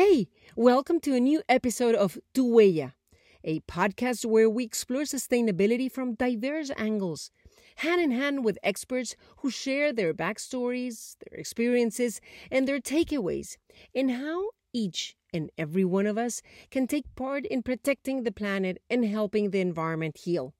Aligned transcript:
Hey, 0.00 0.28
welcome 0.54 1.00
to 1.00 1.16
a 1.16 1.18
new 1.18 1.42
episode 1.48 1.96
of 1.96 2.20
Tu 2.32 2.44
Huella, 2.44 2.92
a 3.42 3.58
podcast 3.58 4.24
where 4.24 4.48
we 4.48 4.62
explore 4.62 5.02
sustainability 5.02 5.90
from 5.90 6.14
diverse 6.14 6.70
angles, 6.76 7.32
hand 7.78 8.00
in 8.00 8.12
hand 8.12 8.44
with 8.44 8.60
experts 8.62 9.16
who 9.38 9.50
share 9.50 9.92
their 9.92 10.14
backstories, 10.14 11.16
their 11.18 11.40
experiences, 11.40 12.20
and 12.48 12.68
their 12.68 12.78
takeaways, 12.78 13.56
and 13.92 14.12
how 14.12 14.50
each 14.72 15.16
and 15.34 15.50
every 15.58 15.84
one 15.84 16.06
of 16.06 16.16
us 16.16 16.42
can 16.70 16.86
take 16.86 17.12
part 17.16 17.44
in 17.44 17.64
protecting 17.64 18.22
the 18.22 18.30
planet 18.30 18.80
and 18.88 19.04
helping 19.04 19.50
the 19.50 19.60
environment 19.60 20.18
heal. 20.18 20.54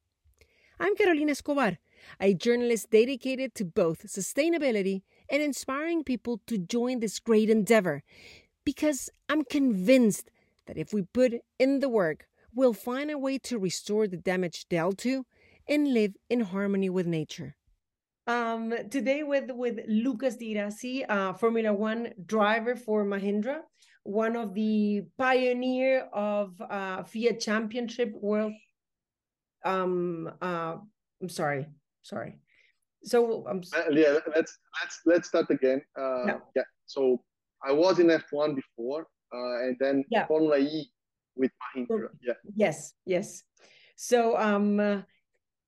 I'm 0.80 0.96
Carolina 0.96 1.30
Escobar, 1.30 1.78
a 2.20 2.34
journalist 2.34 2.90
dedicated 2.90 3.54
to 3.54 3.64
both 3.64 4.04
sustainability 4.08 5.02
and 5.30 5.40
inspiring 5.40 6.02
people 6.02 6.40
to 6.48 6.58
join 6.58 6.98
this 6.98 7.20
great 7.20 7.48
endeavor 7.48 8.02
because 8.68 9.08
I'm 9.30 9.44
convinced 9.44 10.30
that 10.66 10.76
if 10.76 10.92
we 10.92 11.00
put 11.00 11.32
in 11.58 11.80
the 11.80 11.88
work, 11.88 12.26
we'll 12.54 12.74
find 12.74 13.10
a 13.10 13.16
way 13.16 13.38
to 13.48 13.58
restore 13.58 14.06
the 14.06 14.18
damage 14.18 14.68
dealt 14.68 14.98
to 14.98 15.24
and 15.66 15.94
live 15.94 16.12
in 16.28 16.40
harmony 16.40 16.90
with 16.90 17.06
nature. 17.06 17.56
Um, 18.26 18.74
today 18.90 19.22
with 19.22 19.50
with 19.52 19.76
Lucas 19.88 20.36
Di 20.36 20.52
Grassi, 20.52 21.02
uh, 21.06 21.32
Formula 21.32 21.72
One 21.72 22.12
driver 22.26 22.76
for 22.76 23.06
Mahindra, 23.06 23.60
one 24.02 24.36
of 24.36 24.52
the 24.52 25.00
pioneer 25.16 26.00
of 26.12 26.60
uh, 26.60 27.04
FIA 27.04 27.38
Championship 27.38 28.12
World. 28.20 28.52
Um, 29.64 30.30
uh, 30.42 30.76
I'm 31.22 31.30
sorry, 31.30 31.68
sorry. 32.02 32.36
So 33.02 33.46
um, 33.48 33.62
uh, 33.74 33.90
yeah, 33.92 34.18
let's 34.36 34.58
let's 34.78 35.00
let's 35.06 35.28
start 35.28 35.48
again. 35.48 35.80
Uh, 35.96 36.24
no. 36.26 36.42
Yeah. 36.54 36.68
So 36.84 37.22
I 37.64 37.72
was 37.72 37.98
in 37.98 38.06
F1 38.06 38.54
before, 38.54 39.06
uh, 39.34 39.64
and 39.64 39.76
then 39.80 40.04
yeah. 40.10 40.26
Formula 40.26 40.58
E 40.58 40.90
with 41.36 41.50
Mahindra. 41.76 42.08
Yeah. 42.22 42.34
Yes, 42.54 42.94
yes. 43.04 43.42
So 43.96 44.36
um, 44.36 44.78
uh, 44.80 45.02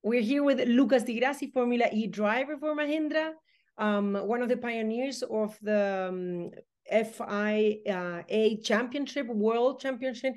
we're 0.03 0.23
here 0.23 0.43
with 0.43 0.61
Lucas 0.67 1.03
Di 1.03 1.19
Grassi, 1.19 1.51
Formula 1.51 1.87
E 1.93 2.07
driver 2.07 2.57
for 2.59 2.75
Mahindra, 2.77 3.33
um, 3.79 4.15
one 4.15 4.43
of 4.43 4.49
the 4.49 4.57
pioneers 4.57 5.23
of 5.23 5.59
the 5.63 6.09
um, 6.09 6.51
FIA 6.91 8.57
Championship, 8.63 9.27
World 9.27 9.81
Championship, 9.81 10.35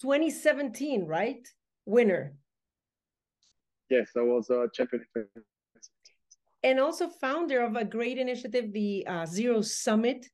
2017, 0.00 1.06
right? 1.06 1.46
Winner. 1.86 2.34
Yes, 3.90 4.10
I 4.16 4.20
was 4.20 4.50
a 4.50 4.68
champion. 4.72 5.04
And 6.62 6.78
also 6.78 7.08
founder 7.08 7.62
of 7.62 7.74
a 7.76 7.84
great 7.84 8.18
initiative, 8.18 8.72
the 8.72 9.06
uh, 9.06 9.26
Zero 9.26 9.62
Summit, 9.62 10.26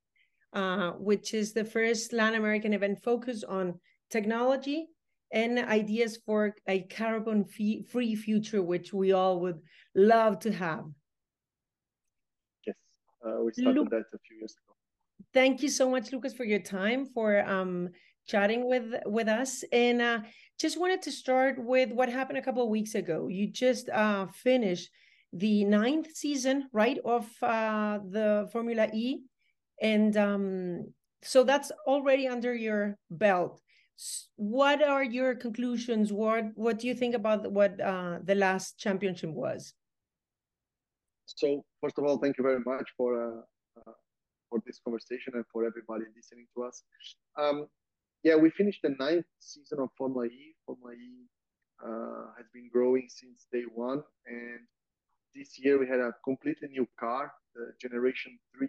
uh, 0.57 0.93
which 0.93 1.35
is 1.35 1.53
the 1.53 1.65
first 1.65 2.15
Latin 2.15 2.39
American 2.39 2.73
event 2.73 3.03
focused 3.03 3.45
on 3.45 3.79
technology 4.11 4.87
and 5.31 5.59
ideas 5.59 6.19
for 6.25 6.55
a 6.67 6.81
carbon 6.85 7.45
free 7.45 8.15
future, 8.15 8.63
which 8.63 8.91
we 8.93 9.13
all 9.13 9.39
would 9.41 9.61
love 9.95 10.39
to 10.39 10.51
have. 10.51 10.85
Yes, 12.67 12.77
uh, 13.23 13.43
we 13.45 13.53
started 13.53 13.81
Lu 13.81 13.89
that 13.91 14.05
a 14.15 14.19
few 14.27 14.39
years 14.39 14.57
ago. 14.57 14.75
Thank 15.35 15.63
you 15.63 15.69
so 15.69 15.91
much, 15.91 16.11
Lucas, 16.11 16.33
for 16.33 16.45
your 16.45 16.61
time, 16.61 17.05
for 17.05 17.47
um, 17.47 17.91
chatting 18.27 18.67
with 18.67 18.95
with 19.05 19.29
us, 19.29 19.63
and 19.73 20.01
uh, 20.01 20.21
just 20.59 20.81
wanted 20.81 21.03
to 21.03 21.13
start 21.13 21.57
with 21.59 21.93
what 21.93 22.09
happened 22.09 22.39
a 22.39 22.43
couple 22.43 22.63
of 22.63 22.71
weeks 22.71 22.95
ago. 22.95 23.29
You 23.29 23.53
just 23.53 23.91
uh, 23.91 24.27
finished 24.29 24.89
the 25.35 25.65
ninth 25.65 26.17
season, 26.17 26.71
right, 26.73 26.99
of 27.05 27.29
uh, 27.43 27.99
the 28.09 28.49
Formula 28.53 28.89
E 28.95 29.21
and 29.81 30.17
um, 30.17 30.93
so 31.23 31.45
that's 31.45 31.71
already 31.87 32.29
under 32.29 32.55
your 32.55 32.99
belt. 33.11 33.61
What 34.37 34.83
are 34.83 35.05
your 35.05 35.35
conclusions? 35.35 36.13
What 36.13 36.45
what 36.55 36.79
do 36.79 36.87
you 36.87 36.95
think 36.95 37.15
about 37.15 37.51
what 37.51 37.81
uh, 37.81 38.19
the 38.23 38.35
last 38.35 38.79
championship 38.79 39.31
was? 39.31 39.73
So 41.27 41.65
first 41.83 41.99
of 41.99 42.05
all 42.05 42.19
thank 42.19 42.39
you 42.39 42.45
very 42.45 42.61
much 42.61 42.89
for 42.97 43.11
uh, 43.17 43.41
uh, 43.81 43.93
for 44.51 44.63
this 44.67 44.79
conversation 44.85 45.33
and 45.35 45.45
for 45.53 45.65
everybody 45.65 46.05
listening 46.15 46.47
to 46.55 46.65
us. 46.65 46.83
Um, 47.39 47.67
yeah 48.23 48.37
we 48.37 48.51
finished 48.51 48.81
the 48.83 48.95
ninth 48.99 49.27
season 49.41 49.79
of 49.81 49.89
formula 49.97 50.27
e. 50.27 50.55
Formula 50.67 50.93
e 50.93 51.27
uh, 51.85 52.27
has 52.37 52.47
been 52.53 52.69
growing 52.73 53.09
since 53.09 53.47
day 53.53 53.65
one. 53.75 54.03
And 54.27 54.61
this 55.35 55.59
year 55.59 55.79
we 55.79 55.87
had 55.89 56.01
a 56.01 56.13
completely 56.25 56.69
new 56.69 56.87
car 57.01 57.33
the 57.57 57.73
generation 57.81 58.39
3 58.59 58.69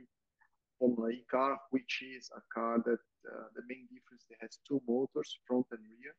Formula 0.80 1.10
E 1.10 1.24
car, 1.30 1.58
which 1.72 2.04
is 2.16 2.30
a 2.36 2.42
car 2.54 2.78
that 2.86 3.00
uh, 3.32 3.48
the 3.56 3.64
main 3.68 3.88
difference 3.92 4.26
it 4.30 4.38
has 4.42 4.60
two 4.68 4.82
motors, 4.88 5.40
front 5.48 5.66
and 5.72 5.80
rear. 5.80 6.14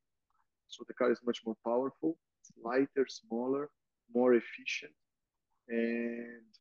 So 0.69 0.85
the 0.87 0.95
car 0.95 1.11
is 1.11 1.21
much 1.25 1.41
more 1.47 1.57
powerful, 1.65 2.19
it's 2.41 2.53
lighter, 2.63 3.07
smaller, 3.09 3.71
more 4.15 4.35
efficient. 4.35 4.93
And 5.69 6.53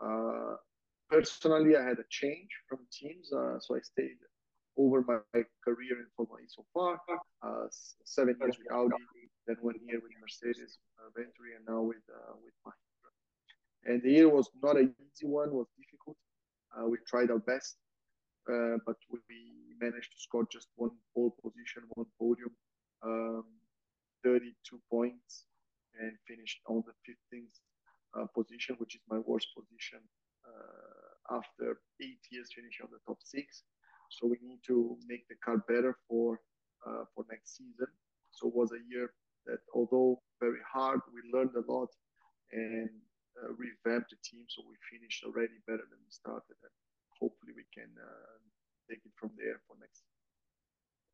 uh, 0.00 0.56
personally, 1.10 1.76
I 1.76 1.82
had 1.82 1.98
a 1.98 2.08
change 2.08 2.50
from 2.68 2.78
teams, 2.92 3.32
uh, 3.32 3.58
so 3.60 3.76
I 3.76 3.80
stayed 3.80 4.18
over 4.76 5.02
my, 5.06 5.18
my, 5.34 5.42
career 5.64 5.98
in 5.98 6.06
Formula 6.16 6.40
E 6.40 6.46
so 6.48 6.64
far. 6.72 7.00
Uh, 7.42 7.66
seven 8.04 8.36
years 8.40 8.56
with 8.58 8.72
Audi, 8.72 8.94
then 9.46 9.56
one 9.60 9.74
year 9.86 10.00
with 10.00 10.12
Mercedes, 10.20 10.78
Venturi, 11.16 11.56
and 11.56 11.64
now 11.68 11.82
with 11.82 12.04
uh, 12.08 12.34
with 12.42 12.54
Mahindra. 12.64 13.92
And 13.92 14.02
the 14.02 14.10
year 14.10 14.28
was 14.28 14.48
not 14.62 14.76
an 14.76 14.94
easy 15.00 15.26
one; 15.26 15.50
was 15.52 15.66
difficult. 15.76 16.16
Uh, 16.76 16.88
we 16.88 16.98
tried 17.06 17.30
our 17.30 17.38
best, 17.38 17.76
uh, 18.50 18.76
but 18.86 18.96
we 19.10 19.18
managed 19.80 20.12
to 20.12 20.18
score 20.18 20.46
just 20.50 20.68
one 20.76 20.90
pole 21.14 21.34
position, 21.42 21.82
one 21.94 22.06
podium, 22.18 22.50
um, 23.04 23.44
32 24.24 24.80
points, 24.90 25.44
and 26.00 26.12
finished 26.26 26.60
on 26.68 26.82
the 26.86 26.94
15th 27.06 27.56
uh, 28.18 28.26
position, 28.34 28.76
which 28.78 28.94
is 28.94 29.02
my 29.08 29.18
worst 29.18 29.48
position 29.56 30.00
after 31.30 31.80
eight 32.00 32.20
years 32.30 32.48
finishing 32.54 32.84
on 32.84 32.90
the 32.90 33.02
top 33.06 33.18
six. 33.22 33.64
So 34.10 34.26
we 34.26 34.38
need 34.42 34.60
to 34.66 34.96
make 35.06 35.28
the 35.28 35.36
car 35.44 35.58
better 35.68 35.96
for 36.08 36.40
uh, 36.86 37.04
for 37.14 37.24
next 37.30 37.56
season. 37.56 37.88
So 38.30 38.48
it 38.48 38.54
was 38.54 38.72
a 38.72 38.82
year 38.88 39.12
that, 39.46 39.58
although 39.74 40.22
very 40.40 40.62
hard, 40.72 41.00
we 41.12 41.20
learned 41.32 41.54
a 41.56 41.70
lot 41.70 41.88
and 42.52 42.88
uh, 43.42 43.52
revamp 43.56 44.04
the 44.10 44.16
team 44.22 44.44
so 44.48 44.62
we 44.68 44.76
finish 44.90 45.22
already 45.24 45.58
better 45.66 45.86
than 45.90 46.00
we 46.02 46.10
started 46.10 46.56
and 46.62 46.74
hopefully 47.20 47.52
we 47.54 47.66
can 47.74 47.90
uh, 47.98 48.38
take 48.88 49.00
it 49.04 49.12
from 49.16 49.30
there 49.36 49.60
for 49.66 49.76
next 49.80 50.02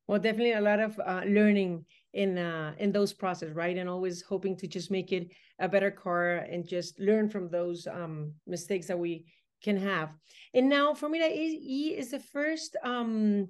well 0.09 0.19
definitely 0.19 0.53
a 0.53 0.61
lot 0.61 0.81
of 0.81 0.99
uh, 1.01 1.23
learning 1.27 1.85
in 2.15 2.39
uh, 2.39 2.73
in 2.79 2.93
those 2.93 3.13
process 3.13 3.51
right? 3.51 3.77
And 3.77 3.89
always 3.89 4.23
hoping 4.23 4.57
to 4.57 4.67
just 4.67 4.91
make 4.91 5.13
it 5.13 5.31
a 5.59 5.69
better 5.69 5.91
car 5.91 6.37
and 6.37 6.67
just 6.67 6.99
learn 6.99 7.29
from 7.29 7.49
those 7.51 7.87
um, 7.87 8.33
mistakes 8.47 8.87
that 8.87 8.99
we 8.99 9.27
can 9.63 9.77
have. 9.77 10.11
And 10.55 10.69
now 10.69 10.95
formula 10.95 11.29
e 11.29 11.95
is 11.97 12.11
the 12.13 12.21
first 12.21 12.77
um 12.85 13.49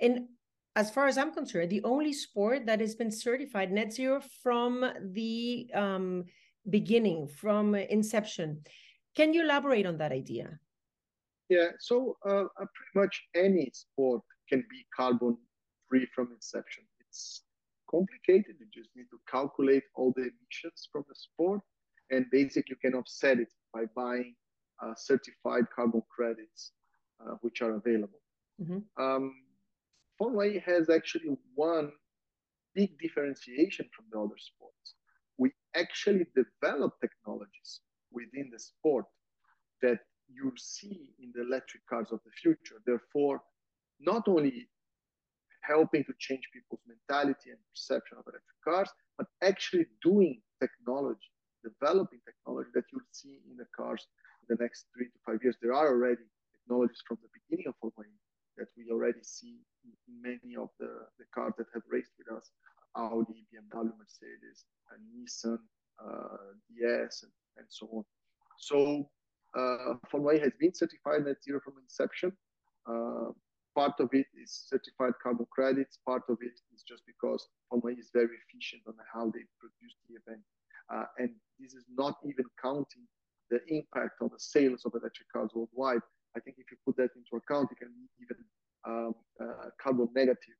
and 0.00 0.28
as 0.76 0.90
far 0.90 1.06
as 1.06 1.16
i'm 1.16 1.32
concerned 1.32 1.70
the 1.70 1.84
only 1.84 2.12
sport 2.12 2.66
that 2.66 2.80
has 2.80 2.94
been 2.96 3.10
certified 3.10 3.70
net 3.70 3.92
zero 3.92 4.20
from 4.42 4.84
the 5.12 5.70
um 5.72 6.24
beginning, 6.68 7.28
from 7.28 7.74
inception. 7.74 8.62
Can 9.16 9.32
you 9.32 9.42
elaborate 9.42 9.86
on 9.86 9.98
that 9.98 10.12
idea? 10.12 10.58
Yeah, 11.48 11.68
so 11.78 12.16
uh, 12.26 12.44
uh, 12.44 12.66
pretty 12.74 12.94
much 12.94 13.22
any 13.36 13.70
sport 13.72 14.22
can 14.48 14.64
be 14.70 14.84
carbon 14.96 15.36
free 15.88 16.06
from 16.14 16.32
inception. 16.32 16.84
It's 17.00 17.42
complicated. 17.90 18.56
You 18.58 18.66
just 18.72 18.90
need 18.96 19.06
to 19.10 19.18
calculate 19.30 19.84
all 19.94 20.12
the 20.16 20.22
emissions 20.22 20.88
from 20.90 21.04
the 21.08 21.14
sport, 21.14 21.60
and 22.10 22.26
basically 22.30 22.76
you 22.76 22.90
can 22.90 22.98
offset 22.98 23.38
it 23.38 23.52
by 23.72 23.84
buying 23.94 24.34
uh, 24.82 24.94
certified 24.96 25.64
carbon 25.74 26.02
credits, 26.14 26.72
uh, 27.20 27.34
which 27.42 27.62
are 27.62 27.76
available. 27.76 28.20
Mm-hmm. 28.60 29.02
Um, 29.02 29.34
Formula 30.18 30.46
E 30.46 30.62
has 30.64 30.90
actually 30.90 31.36
one 31.54 31.90
big 32.74 32.98
differentiation 32.98 33.88
from 33.94 34.06
the 34.10 34.18
other 34.18 34.38
sports 34.38 34.94
actually 35.74 36.26
develop 36.34 36.94
technologies 37.00 37.80
within 38.12 38.50
the 38.52 38.58
sport 38.58 39.06
that 39.82 39.98
you 40.28 40.52
see 40.56 41.10
in 41.18 41.32
the 41.34 41.42
electric 41.42 41.84
cars 41.86 42.08
of 42.12 42.20
the 42.24 42.30
future. 42.42 42.80
Therefore, 42.86 43.42
not 44.00 44.26
only 44.28 44.68
helping 45.62 46.04
to 46.04 46.12
change 46.18 46.44
people's 46.52 46.80
mentality 46.86 47.50
and 47.50 47.58
perception 47.72 48.18
of 48.18 48.24
electric 48.26 48.60
cars, 48.64 48.90
but 49.16 49.26
actually 49.42 49.86
doing 50.02 50.40
technology, 50.60 51.32
developing 51.62 52.20
technology 52.24 52.70
that 52.74 52.84
you'll 52.92 53.12
see 53.12 53.40
in 53.50 53.56
the 53.56 53.66
cars 53.76 54.06
in 54.42 54.56
the 54.56 54.62
next 54.62 54.86
three 54.94 55.06
to 55.06 55.18
five 55.26 55.40
years. 55.42 55.56
There 55.60 55.72
are 55.72 55.88
already 55.88 56.24
technologies 56.52 57.02
from 57.06 57.18
the 57.22 57.32
beginning 57.32 57.68
of 57.68 57.74
Formula 57.80 58.20
that 58.56 58.68
we 58.76 58.92
already 58.92 59.22
see 59.22 59.60
in 59.84 59.92
many 60.22 60.56
of 60.56 60.68
the, 60.78 61.08
the 61.18 61.24
cars 61.34 61.54
that 61.58 61.66
have 61.74 61.82
raced 61.90 62.12
with 62.18 62.30
us 62.36 62.50
Audi, 62.96 63.46
BMW, 63.52 63.92
Mercedes, 63.98 64.64
and 64.90 65.00
Nissan, 65.12 65.58
uh, 66.02 66.54
DS, 66.68 67.22
and, 67.22 67.32
and, 67.58 67.66
so 67.68 67.88
on. 67.92 68.04
So 68.58 69.08
uh, 69.56 69.94
Formula 70.10 70.34
E 70.34 70.40
has 70.40 70.52
been 70.58 70.74
certified 70.74 71.24
net 71.24 71.42
zero 71.42 71.60
from 71.64 71.74
inception. 71.82 72.32
Uh, 72.86 73.32
part 73.74 73.98
of 74.00 74.08
it 74.12 74.26
is 74.40 74.66
certified 74.68 75.12
carbon 75.22 75.46
credits. 75.50 75.98
Part 76.06 76.22
of 76.28 76.38
it 76.40 76.60
is 76.74 76.82
just 76.86 77.02
because 77.06 77.48
Formula 77.70 77.96
E 77.96 78.00
is 78.00 78.10
very 78.12 78.36
efficient 78.46 78.82
on 78.86 78.94
how 79.12 79.26
they 79.26 79.44
produce 79.58 79.94
the 80.08 80.16
event. 80.16 80.42
Uh, 80.92 81.06
and 81.18 81.30
this 81.58 81.74
is 81.74 81.84
not 81.96 82.16
even 82.24 82.44
counting 82.62 83.06
the 83.50 83.60
impact 83.68 84.20
on 84.20 84.28
the 84.32 84.38
sales 84.38 84.82
of 84.84 84.92
electric 84.94 85.30
cars 85.32 85.50
worldwide. 85.54 86.02
I 86.36 86.40
think 86.40 86.56
if 86.58 86.70
you 86.70 86.76
put 86.84 86.96
that 86.96 87.10
into 87.16 87.36
account, 87.36 87.70
it 87.72 87.78
can 87.78 87.92
even 88.20 88.44
um, 88.86 89.14
uh, 89.40 89.70
carbon 89.80 90.08
negative 90.14 90.58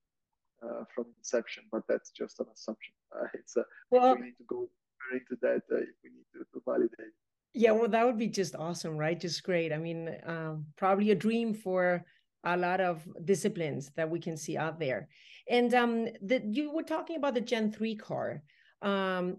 uh, 0.64 0.84
from 0.94 1.06
inception, 1.18 1.64
but 1.70 1.82
that's 1.88 2.10
just 2.10 2.40
an 2.40 2.46
assumption. 2.52 2.94
Uh, 3.14 3.28
it's 3.34 3.56
a, 3.56 3.62
well, 3.92 4.16
we 4.16 4.22
need 4.22 4.36
to 4.38 4.44
go 4.48 4.68
into 5.12 5.36
that 5.40 5.62
uh, 5.70 5.76
if 5.76 5.94
we 6.02 6.10
need 6.10 6.26
to, 6.32 6.40
to, 6.52 6.60
validate. 6.66 7.14
Yeah, 7.52 7.70
well, 7.70 7.88
that 7.88 8.04
would 8.04 8.18
be 8.18 8.26
just 8.26 8.56
awesome, 8.56 8.96
right? 8.96 9.20
Just 9.20 9.44
great. 9.44 9.72
I 9.72 9.78
mean, 9.78 10.16
um, 10.26 10.66
probably 10.74 11.12
a 11.12 11.14
dream 11.14 11.54
for 11.54 12.04
a 12.42 12.56
lot 12.56 12.80
of 12.80 13.06
disciplines 13.24 13.92
that 13.96 14.10
we 14.10 14.18
can 14.18 14.36
see 14.36 14.56
out 14.56 14.80
there. 14.80 15.06
And 15.48 15.72
um, 15.74 16.08
the, 16.22 16.42
you 16.44 16.72
were 16.72 16.82
talking 16.82 17.14
about 17.14 17.34
the 17.34 17.40
Gen 17.40 17.70
3 17.70 17.94
car 17.94 18.42
um, 18.82 19.36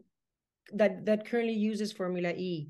that, 0.72 1.06
that 1.06 1.28
currently 1.28 1.54
uses 1.54 1.92
Formula 1.92 2.30
E. 2.30 2.70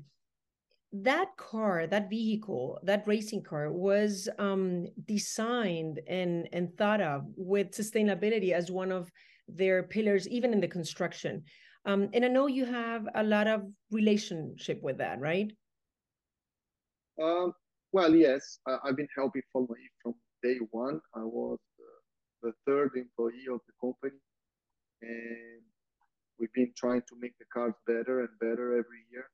That 1.02 1.36
car, 1.36 1.86
that 1.86 2.08
vehicle, 2.08 2.78
that 2.84 3.06
racing 3.06 3.42
car 3.42 3.70
was 3.70 4.28
um, 4.38 4.86
designed 5.06 6.00
and, 6.08 6.48
and 6.52 6.74
thought 6.76 7.00
of 7.00 7.24
with 7.36 7.72
sustainability 7.72 8.52
as 8.52 8.70
one 8.70 8.92
of 8.92 9.10
their 9.48 9.82
pillars, 9.82 10.26
even 10.28 10.52
in 10.52 10.60
the 10.60 10.68
construction. 10.68 11.44
Um, 11.84 12.08
and 12.14 12.24
I 12.24 12.28
know 12.28 12.46
you 12.46 12.64
have 12.64 13.06
a 13.14 13.22
lot 13.22 13.46
of 13.46 13.62
relationship 13.90 14.82
with 14.82 14.98
that, 14.98 15.20
right? 15.20 15.52
Um, 17.22 17.52
well, 17.92 18.14
yes, 18.14 18.58
I, 18.66 18.78
have 18.86 18.96
been 18.96 19.08
helping 19.14 19.42
E 19.42 19.88
from 20.02 20.14
day 20.42 20.58
one. 20.70 21.00
I 21.14 21.22
was 21.22 21.58
the 22.42 22.52
third 22.66 22.92
employee 22.96 23.46
of 23.52 23.60
the 23.66 23.72
company, 23.80 24.20
and 25.02 25.62
we've 26.38 26.52
been 26.52 26.72
trying 26.76 27.02
to 27.02 27.16
make 27.20 27.38
the 27.38 27.44
cars 27.52 27.74
better 27.86 28.20
and 28.20 28.28
better 28.40 28.72
every 28.72 29.04
year. 29.10 29.26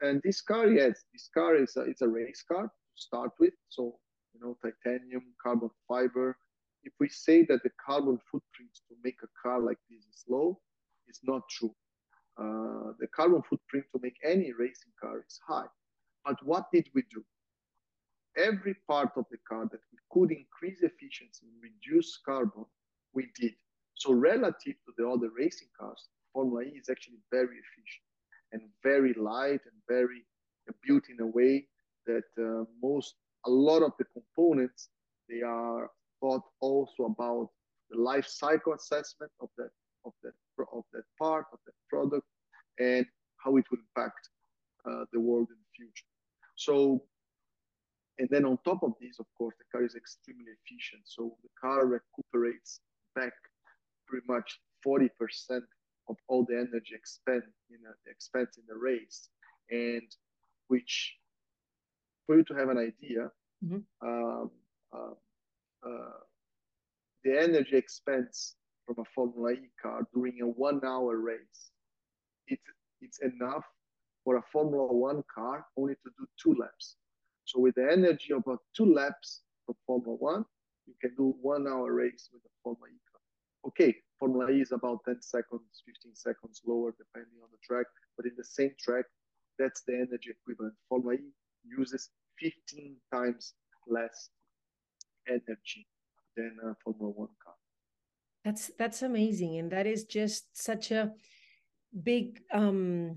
And 0.00 0.20
this 0.22 0.40
car, 0.40 0.68
yes, 0.68 1.04
this 1.12 1.28
car 1.32 1.56
is 1.56 1.76
a, 1.76 1.82
it's 1.82 2.02
a 2.02 2.08
race 2.08 2.44
car 2.50 2.64
to 2.64 2.94
start 2.94 3.32
with. 3.40 3.54
So, 3.68 3.98
you 4.32 4.40
know, 4.40 4.56
titanium, 4.62 5.24
carbon 5.42 5.70
fiber. 5.88 6.36
If 6.84 6.92
we 7.00 7.08
say 7.08 7.44
that 7.48 7.62
the 7.64 7.70
carbon 7.84 8.18
footprint 8.30 8.70
to 8.88 8.94
make 9.02 9.18
a 9.22 9.28
car 9.42 9.60
like 9.60 9.78
this 9.90 10.04
is 10.04 10.24
low, 10.28 10.60
it's 11.08 11.20
not 11.24 11.42
true. 11.50 11.74
Uh, 12.40 12.92
the 13.00 13.08
carbon 13.14 13.42
footprint 13.48 13.86
to 13.92 14.00
make 14.02 14.16
any 14.24 14.52
racing 14.52 14.92
car 15.00 15.24
is 15.26 15.40
high. 15.46 15.66
But 16.24 16.36
what 16.44 16.66
did 16.72 16.88
we 16.94 17.02
do? 17.12 17.24
every 18.38 18.74
part 18.86 19.10
of 19.16 19.24
the 19.30 19.38
car 19.48 19.68
that 19.70 19.80
we 19.92 19.98
could 20.12 20.30
increase 20.30 20.80
efficiency 20.82 21.46
and 21.46 21.60
reduce 21.62 22.18
carbon, 22.24 22.64
we 23.12 23.28
did. 23.38 23.52
So 23.94 24.12
relative 24.12 24.76
to 24.86 24.92
the 24.96 25.08
other 25.08 25.30
racing 25.36 25.68
cars, 25.78 26.08
Formula 26.32 26.62
E 26.62 26.78
is 26.78 26.88
actually 26.88 27.18
very 27.30 27.56
efficient 27.56 28.07
and 28.52 28.62
very 28.82 29.14
light 29.14 29.60
and 29.68 29.76
very 29.88 30.24
built 30.86 31.04
in 31.08 31.20
a 31.20 31.26
way 31.26 31.66
that 32.06 32.24
uh, 32.38 32.64
most, 32.82 33.14
a 33.46 33.50
lot 33.50 33.82
of 33.82 33.92
the 33.98 34.04
components, 34.12 34.88
they 35.28 35.42
are 35.42 35.90
thought 36.20 36.42
also 36.60 37.04
about 37.04 37.48
the 37.90 37.98
life 37.98 38.26
cycle 38.26 38.74
assessment 38.74 39.32
of 39.40 39.48
that, 39.56 39.70
of 40.04 40.12
that, 40.22 40.32
of 40.72 40.84
that 40.92 41.04
part, 41.18 41.46
of 41.52 41.58
that 41.66 41.74
product, 41.88 42.26
and 42.78 43.06
how 43.36 43.56
it 43.56 43.64
will 43.70 43.78
impact 43.78 44.28
uh, 44.88 45.04
the 45.12 45.20
world 45.20 45.48
in 45.50 45.56
the 45.56 45.84
future. 45.84 46.06
So 46.56 47.02
and 48.18 48.28
then 48.30 48.44
on 48.44 48.58
top 48.64 48.82
of 48.82 48.94
this, 49.00 49.20
of 49.20 49.26
course, 49.36 49.54
the 49.58 49.64
car 49.70 49.84
is 49.84 49.94
extremely 49.94 50.50
efficient. 50.58 51.02
So 51.04 51.36
the 51.42 51.50
car 51.60 51.86
recuperates 51.86 52.80
back 53.14 53.32
pretty 54.08 54.26
much 54.28 54.58
40% 54.84 55.08
of 56.08 56.16
all 56.26 56.44
the 56.44 56.56
energy 56.56 56.94
expend 56.94 57.42
a, 57.88 58.10
expense 58.10 58.58
in 58.58 58.64
the 58.68 58.78
race. 58.78 59.28
And 59.70 60.08
which, 60.68 61.16
for 62.26 62.36
you 62.36 62.44
to 62.44 62.54
have 62.54 62.68
an 62.68 62.78
idea, 62.78 63.30
mm-hmm. 63.64 64.08
um, 64.08 64.50
uh, 64.94 65.14
uh, 65.86 66.20
the 67.24 67.38
energy 67.38 67.76
expense 67.76 68.54
from 68.86 68.96
a 68.98 69.08
Formula 69.14 69.52
E 69.52 69.70
car 69.80 70.06
during 70.14 70.40
a 70.42 70.46
one 70.46 70.80
hour 70.84 71.16
race, 71.18 71.70
it, 72.46 72.60
it's 73.00 73.20
enough 73.20 73.64
for 74.24 74.36
a 74.36 74.42
Formula 74.52 74.92
One 74.92 75.22
car 75.34 75.66
only 75.76 75.94
to 75.94 76.10
do 76.18 76.26
two 76.42 76.54
laps. 76.60 76.96
So 77.44 77.60
with 77.60 77.74
the 77.76 77.88
energy 77.90 78.32
of 78.32 78.42
about 78.46 78.60
two 78.76 78.92
laps 78.92 79.40
of 79.68 79.76
Formula 79.86 80.16
One, 80.16 80.44
you 80.86 80.94
can 81.00 81.14
do 81.16 81.34
one 81.40 81.66
hour 81.66 81.92
race 81.92 82.28
with 82.32 82.42
a 82.44 82.52
Formula 82.62 82.88
E. 82.88 83.07
Okay, 83.66 83.94
Formula 84.18 84.50
E 84.50 84.60
is 84.60 84.72
about 84.72 85.00
10 85.04 85.20
seconds, 85.20 85.82
15 85.86 86.14
seconds 86.14 86.62
lower 86.66 86.94
depending 86.96 87.38
on 87.42 87.48
the 87.50 87.58
track, 87.62 87.86
but 88.16 88.26
in 88.26 88.32
the 88.36 88.44
same 88.44 88.72
track, 88.78 89.04
that's 89.58 89.82
the 89.86 89.94
energy 89.94 90.30
equivalent. 90.30 90.74
Formula 90.88 91.14
E 91.14 91.30
uses 91.64 92.10
15 92.40 92.96
times 93.12 93.54
less 93.86 94.30
energy 95.28 95.86
than 96.36 96.56
a 96.64 96.74
Formula 96.84 97.10
One 97.10 97.28
car. 97.44 97.54
That's 98.44 98.70
that's 98.78 99.02
amazing, 99.02 99.58
and 99.58 99.70
that 99.72 99.86
is 99.86 100.04
just 100.04 100.56
such 100.56 100.90
a 100.90 101.12
big 102.02 102.40
um, 102.52 103.16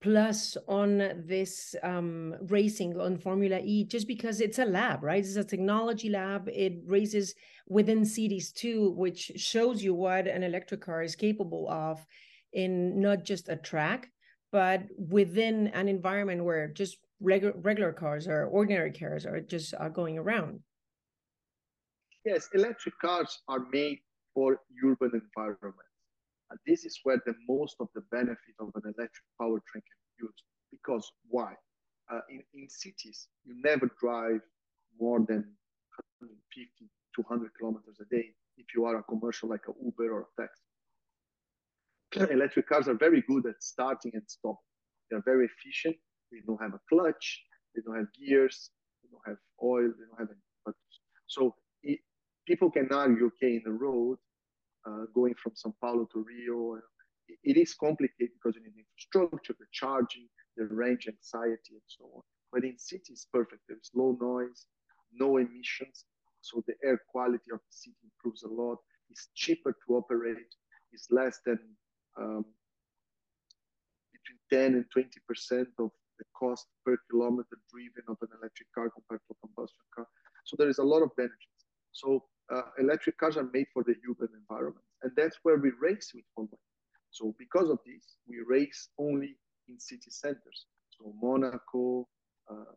plus 0.00 0.56
on 0.68 0.98
this 1.26 1.74
um, 1.82 2.34
racing 2.48 2.98
on 3.00 3.16
Formula 3.18 3.60
E 3.62 3.84
just 3.84 4.06
because 4.06 4.40
it's 4.40 4.58
a 4.58 4.64
lab, 4.64 5.02
right? 5.02 5.24
It's 5.24 5.36
a 5.36 5.44
technology 5.44 6.08
lab. 6.08 6.48
It 6.48 6.80
races 6.86 7.34
within 7.68 8.04
cities 8.04 8.52
too, 8.52 8.90
which 8.90 9.32
shows 9.36 9.82
you 9.82 9.94
what 9.94 10.26
an 10.26 10.42
electric 10.42 10.82
car 10.82 11.02
is 11.02 11.16
capable 11.16 11.68
of 11.68 12.04
in 12.52 13.00
not 13.00 13.24
just 13.24 13.48
a 13.48 13.56
track, 13.56 14.10
but 14.52 14.82
within 14.96 15.68
an 15.68 15.88
environment 15.88 16.44
where 16.44 16.68
just 16.68 16.98
regular 17.20 17.54
regular 17.56 17.92
cars 17.92 18.28
or 18.28 18.46
ordinary 18.46 18.92
cars 18.92 19.26
are 19.26 19.40
just 19.40 19.74
are 19.74 19.90
going 19.90 20.16
around. 20.16 20.60
Yes, 22.24 22.48
electric 22.54 22.94
cars 23.00 23.40
are 23.48 23.66
made 23.72 23.98
for 24.34 24.60
urban 24.84 25.10
environments. 25.14 25.87
And 26.50 26.58
this 26.66 26.84
is 26.84 26.98
where 27.04 27.20
the 27.26 27.34
most 27.48 27.76
of 27.80 27.88
the 27.94 28.02
benefit 28.10 28.54
of 28.58 28.70
an 28.74 28.82
electric 28.84 29.24
powertrain 29.40 29.84
can 29.84 29.98
be 30.06 30.24
used. 30.24 30.42
Because 30.70 31.10
why? 31.28 31.54
Uh, 32.10 32.20
in, 32.30 32.42
in 32.54 32.68
cities, 32.68 33.28
you 33.44 33.54
never 33.62 33.90
drive 34.00 34.40
more 34.98 35.18
than 35.18 35.44
150, 36.20 36.90
200 37.14 37.50
kilometers 37.58 37.98
a 38.00 38.14
day 38.14 38.34
if 38.56 38.66
you 38.74 38.84
are 38.86 38.98
a 38.98 39.02
commercial 39.04 39.48
like 39.48 39.62
a 39.68 39.72
Uber 39.84 40.10
or 40.12 40.22
a 40.22 40.42
taxi. 40.42 40.62
Electric 42.32 42.68
cars 42.68 42.88
are 42.88 42.94
very 42.94 43.22
good 43.28 43.46
at 43.46 43.62
starting 43.62 44.12
and 44.14 44.22
stopping. 44.26 44.56
They're 45.10 45.22
very 45.24 45.46
efficient. 45.46 45.96
They 46.32 46.38
don't 46.46 46.60
have 46.60 46.74
a 46.74 46.80
clutch. 46.88 47.42
They 47.74 47.82
don't 47.84 47.96
have 47.96 48.08
gears. 48.18 48.70
They 49.02 49.08
don't 49.10 49.26
have 49.26 49.36
oil. 49.62 49.88
They 49.88 50.04
don't 50.08 50.18
have 50.18 50.28
any. 50.30 50.74
So 51.26 51.54
it, 51.82 52.00
people 52.46 52.70
can 52.70 52.88
argue, 52.92 53.26
okay, 53.26 53.56
in 53.56 53.62
the 53.64 53.72
road, 53.72 54.18
going 55.14 55.34
from 55.42 55.52
Sao 55.54 55.74
Paulo 55.80 56.08
to 56.12 56.24
Rio. 56.24 56.76
It, 57.28 57.38
it 57.44 57.56
is 57.56 57.74
complicated 57.74 58.30
because 58.34 58.56
you 58.56 58.62
need 58.62 58.84
infrastructure, 58.84 59.54
the 59.58 59.66
charging, 59.72 60.28
the 60.56 60.66
range 60.66 61.06
anxiety, 61.08 61.72
and 61.72 61.86
so 61.86 62.04
on. 62.14 62.22
But 62.52 62.64
in 62.64 62.78
city, 62.78 63.12
it's 63.12 63.26
perfect. 63.32 63.62
There's 63.68 63.90
low 63.94 64.16
noise, 64.20 64.66
no 65.12 65.36
emissions, 65.36 66.04
so 66.40 66.62
the 66.66 66.74
air 66.84 67.00
quality 67.10 67.50
of 67.52 67.58
the 67.58 67.72
city 67.72 67.96
improves 68.04 68.42
a 68.42 68.48
lot. 68.48 68.78
It's 69.10 69.28
cheaper 69.34 69.72
to 69.72 69.96
operate. 69.96 70.36
It's 70.92 71.08
less 71.10 71.40
than 71.44 71.58
um, 72.18 72.44
between 74.12 74.38
10 74.50 74.74
and 74.74 74.84
20 74.90 75.08
percent 75.26 75.68
of 75.78 75.90
the 76.18 76.24
cost 76.38 76.66
per 76.84 76.96
kilometer 77.10 77.56
driven 77.70 78.04
of 78.08 78.16
an 78.22 78.28
electric 78.40 78.68
car 78.74 78.90
compared 78.90 79.20
to 79.28 79.34
a 79.36 79.46
combustion 79.46 79.84
car. 79.94 80.06
So 80.44 80.56
there 80.58 80.68
is 80.68 80.78
a 80.78 80.84
lot 80.84 81.02
of 81.02 81.14
benefits. 81.16 81.62
So 81.92 82.24
uh, 82.54 82.62
electric 82.78 83.18
cars 83.18 83.36
are 83.36 83.48
made 83.52 83.66
for 83.72 83.82
the 83.84 83.94
urban 84.08 84.28
environment. 84.34 84.84
And 85.02 85.12
that's 85.16 85.38
where 85.42 85.56
we 85.56 85.70
race 85.80 86.12
with 86.14 86.24
Formula 86.34 86.56
So 87.10 87.34
because 87.38 87.70
of 87.70 87.78
this, 87.86 88.16
we 88.26 88.36
race 88.46 88.88
only 88.98 89.36
in 89.68 89.78
city 89.78 90.10
centers. 90.10 90.66
So 90.90 91.14
Monaco, 91.20 92.08
uh, 92.50 92.72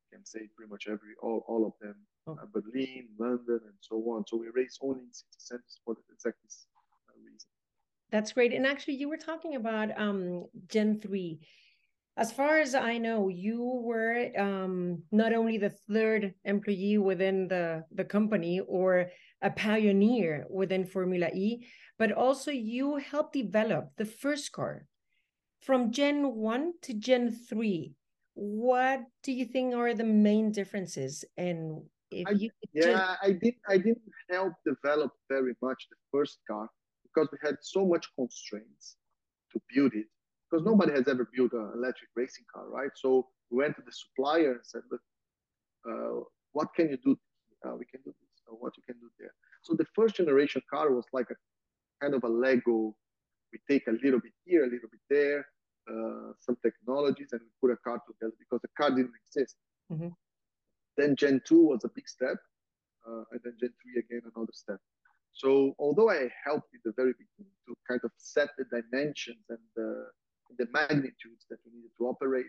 you 0.00 0.08
can 0.12 0.24
say 0.24 0.48
pretty 0.56 0.70
much 0.70 0.86
every, 0.88 1.14
all, 1.22 1.44
all 1.46 1.66
of 1.66 1.72
them, 1.80 1.96
oh. 2.26 2.32
uh, 2.32 2.46
Berlin, 2.52 3.08
London, 3.18 3.60
and 3.64 3.78
so 3.80 3.96
on. 3.96 4.24
So 4.26 4.36
we 4.38 4.46
race 4.54 4.78
only 4.80 5.02
in 5.02 5.12
city 5.12 5.38
centers 5.38 5.80
for 5.84 5.94
exactly 6.12 6.40
this 6.44 6.66
uh, 7.08 7.12
reason. 7.22 7.48
That's 8.10 8.32
great. 8.32 8.52
And 8.52 8.66
actually, 8.66 8.94
you 8.94 9.08
were 9.08 9.16
talking 9.16 9.56
about 9.56 9.88
um, 9.98 10.46
Gen 10.68 10.98
3 11.00 11.40
as 12.16 12.32
far 12.32 12.58
as 12.58 12.74
I 12.74 12.96
know, 12.96 13.28
you 13.28 13.62
were 13.62 14.30
um, 14.38 15.02
not 15.12 15.34
only 15.34 15.58
the 15.58 15.74
third 15.90 16.32
employee 16.44 16.96
within 16.96 17.46
the, 17.46 17.84
the 17.92 18.04
company 18.04 18.60
or 18.60 19.10
a 19.42 19.50
pioneer 19.50 20.46
within 20.48 20.86
Formula 20.86 21.28
E, 21.34 21.66
but 21.98 22.12
also 22.12 22.50
you 22.50 22.96
helped 22.96 23.34
develop 23.34 23.90
the 23.98 24.06
first 24.06 24.52
car 24.52 24.86
from 25.60 25.92
Gen 25.92 26.34
1 26.34 26.72
to 26.82 26.94
Gen 26.94 27.30
3. 27.30 27.92
What 28.32 29.00
do 29.22 29.32
you 29.32 29.44
think 29.44 29.74
are 29.74 29.92
the 29.92 30.04
main 30.04 30.52
differences 30.52 31.24
and 31.36 31.82
if 32.10 32.28
I, 32.28 32.30
you 32.30 32.50
yeah, 32.72 32.82
just... 32.82 33.18
I 33.22 33.32
didn't 33.32 33.56
I 33.68 33.76
didn't 33.78 34.12
help 34.30 34.52
develop 34.64 35.12
very 35.28 35.54
much 35.60 35.88
the 35.90 35.96
first 36.12 36.38
car 36.48 36.68
because 37.02 37.28
we 37.32 37.38
had 37.42 37.56
so 37.62 37.84
much 37.84 38.06
constraints 38.14 38.96
to 39.52 39.60
build 39.74 39.92
it 39.94 40.06
because 40.48 40.64
nobody 40.64 40.92
has 40.92 41.08
ever 41.08 41.28
built 41.34 41.52
an 41.52 41.72
electric 41.74 42.10
racing 42.14 42.44
car, 42.52 42.68
right? 42.68 42.90
So 42.94 43.28
we 43.50 43.58
went 43.58 43.76
to 43.76 43.82
the 43.82 43.92
supplier 43.92 44.52
and 44.52 44.64
said, 44.64 44.82
"Look, 44.90 45.02
uh, 45.88 46.24
what 46.52 46.68
can 46.74 46.88
you 46.88 46.98
do? 46.98 47.18
Uh, 47.64 47.76
we 47.76 47.84
can 47.86 48.00
do 48.02 48.12
this. 48.20 48.42
Or 48.48 48.56
what 48.58 48.76
you 48.76 48.82
can 48.86 48.98
do 49.00 49.10
there." 49.18 49.34
So 49.62 49.74
the 49.74 49.86
first 49.94 50.16
generation 50.16 50.62
car 50.72 50.92
was 50.92 51.06
like 51.12 51.30
a 51.30 51.36
kind 52.00 52.14
of 52.14 52.22
a 52.24 52.28
Lego. 52.28 52.96
We 53.52 53.58
take 53.68 53.86
a 53.88 53.92
little 54.04 54.20
bit 54.20 54.32
here, 54.44 54.62
a 54.64 54.70
little 54.74 54.88
bit 54.90 55.00
there, 55.08 55.46
uh, 55.90 56.32
some 56.40 56.56
technologies, 56.62 57.30
and 57.32 57.40
we 57.40 57.48
put 57.60 57.72
a 57.72 57.78
car 57.78 58.00
together 58.06 58.34
because 58.38 58.60
the 58.62 58.68
car 58.76 58.90
didn't 58.90 59.14
exist. 59.26 59.56
Mm-hmm. 59.92 60.08
Then 60.96 61.16
Gen 61.16 61.40
2 61.46 61.62
was 61.62 61.84
a 61.84 61.90
big 61.94 62.08
step, 62.08 62.38
uh, 63.06 63.22
and 63.30 63.40
then 63.44 63.54
Gen 63.60 63.72
3 63.94 64.02
again, 64.02 64.22
another 64.34 64.52
step. 64.52 64.78
So 65.32 65.74
although 65.78 66.10
I 66.10 66.30
helped 66.44 66.72
in 66.72 66.80
the 66.84 66.92
very 66.96 67.12
beginning 67.12 67.52
to 67.68 67.74
kind 67.86 68.00
of 68.02 68.10
set 68.16 68.48
the 68.56 68.64
dimensions 68.64 69.44
and 69.50 69.58
the, 69.76 70.06
the 70.58 70.66
magnitudes 70.72 71.46
that 71.50 71.58
we 71.64 71.72
needed 71.72 71.90
to 71.98 72.06
operate 72.06 72.46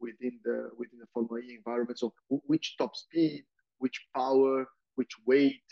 within 0.00 0.38
the 0.44 0.70
within 0.78 0.98
the 0.98 1.06
Formula 1.12 1.40
E 1.40 1.56
environment, 1.56 1.98
so 1.98 2.12
which 2.28 2.76
top 2.78 2.94
speed, 2.96 3.44
which 3.78 3.98
power, 4.14 4.66
which 4.96 5.12
weight, 5.26 5.62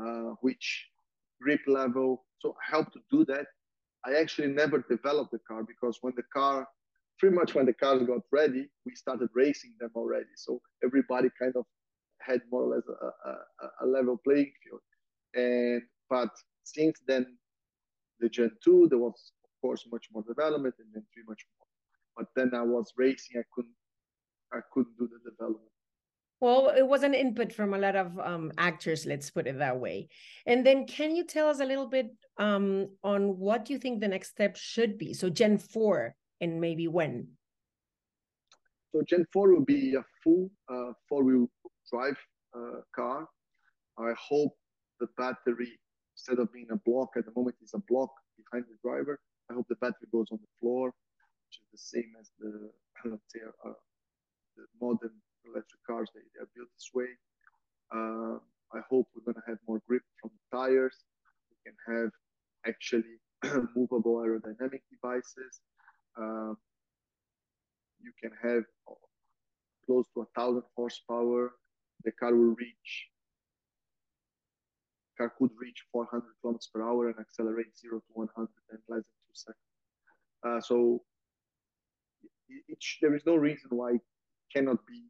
uh, 0.00 0.34
which 0.40 0.86
grip 1.40 1.60
level. 1.66 2.24
So 2.38 2.54
I 2.62 2.70
helped 2.70 2.92
to 2.94 3.00
do 3.10 3.24
that. 3.26 3.46
I 4.04 4.14
actually 4.14 4.48
never 4.48 4.84
developed 4.88 5.32
the 5.32 5.40
car 5.40 5.64
because 5.64 5.98
when 6.02 6.14
the 6.16 6.22
car, 6.32 6.66
pretty 7.18 7.34
much 7.34 7.54
when 7.54 7.66
the 7.66 7.72
cars 7.72 8.02
got 8.04 8.22
ready, 8.32 8.68
we 8.86 8.94
started 8.94 9.28
racing 9.34 9.74
them 9.80 9.90
already. 9.94 10.32
So 10.36 10.60
everybody 10.84 11.28
kind 11.40 11.54
of 11.56 11.64
had 12.20 12.40
more 12.50 12.62
or 12.62 12.74
less 12.76 12.84
a, 12.88 13.28
a, 13.28 13.68
a 13.82 13.86
level 13.86 14.20
playing 14.24 14.52
field. 14.62 14.80
And 15.34 15.82
but 16.08 16.30
since 16.64 17.00
then, 17.06 17.26
the 18.20 18.28
Gen 18.28 18.50
2, 18.64 18.88
there 18.90 18.98
was 18.98 19.32
course 19.60 19.84
much 19.90 20.06
more 20.12 20.22
development, 20.22 20.74
and 20.78 20.88
then 20.92 21.04
3 21.14 21.22
much 21.28 21.44
more. 21.56 21.66
But 22.16 22.26
then 22.36 22.58
I 22.58 22.62
was 22.62 22.92
racing, 22.96 23.40
I 23.40 23.44
couldn't 23.54 23.74
I 24.52 24.60
couldn't 24.72 24.96
do 24.98 25.08
the 25.08 25.30
development. 25.30 25.70
Well, 26.40 26.72
it 26.76 26.86
was 26.86 27.02
an 27.02 27.14
input 27.14 27.52
from 27.52 27.74
a 27.74 27.78
lot 27.78 27.96
of 27.96 28.16
um, 28.20 28.52
actors, 28.58 29.06
let's 29.06 29.28
put 29.28 29.48
it 29.48 29.58
that 29.58 29.78
way. 29.78 30.08
And 30.46 30.64
then, 30.64 30.86
can 30.86 31.16
you 31.16 31.24
tell 31.24 31.48
us 31.48 31.58
a 31.58 31.64
little 31.64 31.88
bit 31.88 32.10
um, 32.38 32.90
on 33.02 33.38
what 33.38 33.68
you 33.68 33.78
think 33.78 34.00
the 34.00 34.08
next 34.08 34.30
step 34.30 34.56
should 34.56 34.98
be? 34.98 35.12
So, 35.14 35.28
Gen 35.30 35.58
4, 35.58 36.14
and 36.40 36.60
maybe 36.60 36.86
when? 36.86 37.26
So, 38.94 39.02
Gen 39.02 39.26
4 39.32 39.52
will 39.52 39.64
be 39.64 39.96
a 39.96 40.04
full 40.22 40.48
uh, 40.72 40.92
four 41.08 41.24
wheel 41.24 41.50
drive 41.92 42.16
uh, 42.56 42.82
car. 42.94 43.26
I 43.98 44.12
hope 44.16 44.54
the 45.00 45.08
battery, 45.18 45.72
instead 46.14 46.38
of 46.38 46.52
being 46.52 46.68
a 46.70 46.76
block 46.76 47.10
at 47.16 47.24
the 47.24 47.32
moment, 47.34 47.56
is 47.62 47.74
a 47.74 47.82
block 47.88 48.10
behind 48.36 48.64
the 48.68 48.76
driver. 48.88 49.18
I 49.50 49.54
hope 49.54 49.66
the 49.68 49.76
battery 49.76 50.08
goes 50.12 50.28
on 50.30 50.38
the 50.40 50.52
floor, 50.60 50.86
which 51.46 51.58
is 51.60 51.68
the 51.72 51.78
same 51.78 52.12
as 52.20 52.30
the, 52.38 52.70
uh, 53.10 53.72
the 54.56 54.64
modern 54.80 55.14
electric 55.46 55.82
cars, 55.86 56.10
they, 56.14 56.20
they 56.34 56.42
are 56.42 56.50
built 56.54 56.68
this 56.74 56.90
way. 56.94 57.08
Uh, 57.94 58.38
I 58.76 58.80
hope 58.90 59.08
we're 59.14 59.24
going 59.24 59.40
to 59.42 59.48
have 59.48 59.58
more 59.66 59.80
grip 59.88 60.02
from 60.20 60.30
the 60.34 60.56
tires. 60.56 60.96
We 61.50 61.56
can 61.64 61.76
have 61.94 62.10
actually 62.66 63.16
movable 63.76 64.16
aerodynamic 64.16 64.82
devices. 64.92 65.60
Uh, 66.20 66.52
you 68.00 68.12
can 68.22 68.32
have 68.42 68.64
close 69.86 70.04
to 70.14 70.22
a 70.22 70.26
thousand 70.36 70.64
horsepower. 70.76 71.52
The 72.04 72.12
car 72.12 72.34
will 72.34 72.54
reach, 72.54 73.08
car 75.16 75.32
could 75.38 75.50
reach 75.60 75.84
400 75.92 76.22
kilometers 76.40 76.68
per 76.72 76.82
hour 76.82 77.08
and 77.08 77.18
accelerate 77.18 77.76
zero 77.76 77.98
to 77.98 78.12
100 78.12 78.48
in 78.72 78.78
less 78.88 79.04
than. 79.04 79.17
Uh, 80.46 80.60
so 80.60 81.02
it, 82.48 82.62
it, 82.68 82.78
there 83.02 83.14
is 83.14 83.22
no 83.26 83.36
reason 83.36 83.68
why 83.70 83.92
it 83.92 84.00
cannot 84.54 84.78
be 84.86 85.04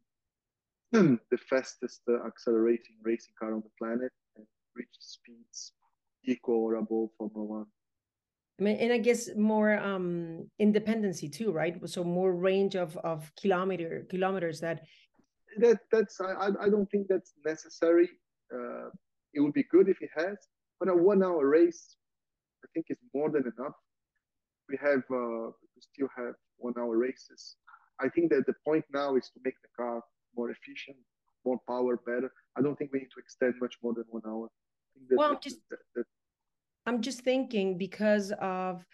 the 0.91 1.37
fastest 1.49 2.01
uh, 2.09 2.25
accelerating 2.25 2.95
racing 3.03 3.33
car 3.39 3.53
on 3.53 3.61
the 3.61 3.69
planet 3.77 4.11
and 4.35 4.45
reach 4.75 4.87
speeds 4.99 5.73
equal 6.25 6.63
or 6.63 6.75
above 6.75 7.09
Formula 7.17 7.45
One. 7.45 7.65
I 8.59 8.63
mean, 8.63 8.77
and 8.77 8.91
I 8.91 8.97
guess 8.97 9.29
more 9.37 9.79
um, 9.79 10.49
independency 10.59 11.29
too, 11.29 11.51
right? 11.51 11.77
So 11.87 12.03
more 12.03 12.33
range 12.33 12.75
of 12.75 12.97
of 12.97 13.31
kilometer 13.39 14.05
kilometers 14.09 14.59
that. 14.59 14.81
That 15.57 15.79
that's 15.91 16.19
I 16.19 16.49
I 16.59 16.69
don't 16.69 16.89
think 16.91 17.07
that's 17.07 17.33
necessary. 17.45 18.09
Uh, 18.53 18.89
it 19.33 19.39
would 19.39 19.53
be 19.53 19.65
good 19.71 19.87
if 19.89 20.01
it 20.01 20.09
has, 20.15 20.37
but 20.79 20.89
a 20.89 20.95
one 20.95 21.23
hour 21.23 21.47
race, 21.47 21.95
I 22.63 22.67
think 22.73 22.87
is 22.89 22.97
more 23.13 23.29
than 23.29 23.43
enough. 23.57 23.75
We 24.69 24.77
have 24.81 25.03
uh, 25.11 25.47
we 25.75 25.81
still 25.81 26.09
have 26.15 26.35
one 26.57 26.73
hour 26.77 26.97
races. 26.97 27.55
I 27.99 28.07
think 28.09 28.29
that 28.31 28.45
the 28.45 28.53
point 28.65 28.85
now 28.93 29.15
is 29.15 29.29
to 29.33 29.39
make 29.43 29.55
the 29.61 29.69
car 29.75 30.01
more 30.35 30.51
efficient, 30.51 30.97
more 31.45 31.59
power, 31.67 31.97
better. 32.05 32.31
I 32.57 32.61
don't 32.61 32.77
think 32.77 32.91
we 32.93 32.99
need 32.99 33.11
to 33.15 33.19
extend 33.19 33.55
much 33.59 33.75
more 33.83 33.93
than 33.93 34.05
one 34.09 34.21
hour. 34.25 34.47
well, 35.11 35.31
I'm 35.31 35.39
just, 35.41 35.57
that, 35.69 35.79
that, 35.95 36.05
I'm 36.85 37.01
just 37.01 37.21
thinking 37.21 37.77
because 37.77 38.31
of 38.39 38.85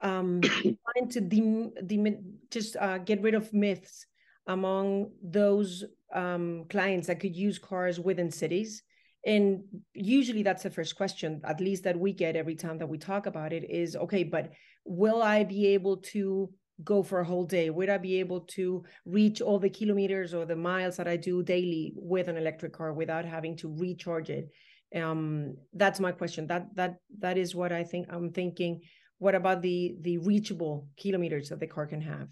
um, 0.00 0.40
trying 0.42 1.08
to 1.10 1.20
de- 1.20 1.72
de- 1.84 2.22
just 2.50 2.76
uh, 2.76 2.98
get 2.98 3.22
rid 3.22 3.34
of 3.34 3.52
myths 3.52 4.06
among 4.46 5.10
those 5.22 5.84
um, 6.14 6.64
clients 6.70 7.08
that 7.08 7.20
could 7.20 7.36
use 7.36 7.58
cars 7.58 7.98
within 7.98 8.30
cities. 8.30 8.82
And 9.26 9.64
usually 9.92 10.44
that's 10.44 10.62
the 10.62 10.70
first 10.70 10.94
question, 10.94 11.40
at 11.44 11.60
least 11.60 11.82
that 11.82 11.98
we 11.98 12.12
get 12.12 12.36
every 12.36 12.54
time 12.54 12.78
that 12.78 12.86
we 12.86 12.96
talk 12.96 13.26
about 13.26 13.52
it 13.52 13.68
is 13.68 13.96
okay, 13.96 14.22
but 14.22 14.52
will 14.84 15.20
I 15.20 15.42
be 15.42 15.66
able 15.74 15.96
to 16.14 16.48
go 16.84 17.02
for 17.02 17.18
a 17.18 17.24
whole 17.24 17.44
day? 17.44 17.70
Would 17.70 17.88
I 17.88 17.98
be 17.98 18.20
able 18.20 18.42
to 18.52 18.84
reach 19.04 19.40
all 19.40 19.58
the 19.58 19.68
kilometers 19.68 20.32
or 20.32 20.46
the 20.46 20.54
miles 20.54 20.96
that 20.98 21.08
I 21.08 21.16
do 21.16 21.42
daily 21.42 21.92
with 21.96 22.28
an 22.28 22.36
electric 22.36 22.72
car 22.72 22.92
without 22.92 23.24
having 23.24 23.56
to 23.56 23.74
recharge 23.76 24.30
it? 24.30 24.48
Um, 24.94 25.56
that's 25.72 25.98
my 25.98 26.12
question. 26.12 26.46
That 26.46 26.68
that 26.76 26.98
that 27.18 27.36
is 27.36 27.52
what 27.52 27.72
I 27.72 27.82
think 27.82 28.06
I'm 28.08 28.30
thinking. 28.30 28.82
What 29.18 29.34
about 29.34 29.60
the 29.60 29.96
the 30.02 30.18
reachable 30.18 30.86
kilometers 30.96 31.48
that 31.48 31.58
the 31.58 31.66
car 31.66 31.86
can 31.86 32.00
have? 32.00 32.28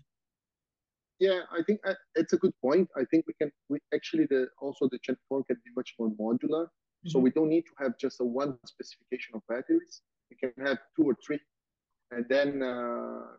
Yeah, 1.18 1.40
I 1.50 1.62
think 1.62 1.80
uh, 1.84 1.94
it's 2.14 2.34
a 2.34 2.36
good 2.36 2.54
point. 2.60 2.88
I 2.96 3.04
think 3.10 3.24
we 3.26 3.34
can 3.34 3.50
we 3.68 3.80
actually 3.92 4.26
the 4.30 4.46
also 4.60 4.88
the 4.92 4.98
Gen 5.04 5.16
4 5.28 5.42
can 5.44 5.56
be 5.64 5.70
much 5.74 5.94
more 5.98 6.10
modular. 6.10 6.68
So 7.06 7.18
we 7.18 7.30
don't 7.30 7.50
need 7.50 7.66
to 7.66 7.72
have 7.78 7.98
just 7.98 8.20
a 8.20 8.24
one 8.24 8.58
specification 8.66 9.34
of 9.34 9.42
batteries. 9.48 10.00
We 10.30 10.36
can 10.36 10.66
have 10.66 10.78
two 10.96 11.04
or 11.04 11.16
three, 11.24 11.40
and 12.10 12.24
then 12.28 12.62
uh, 12.62 13.36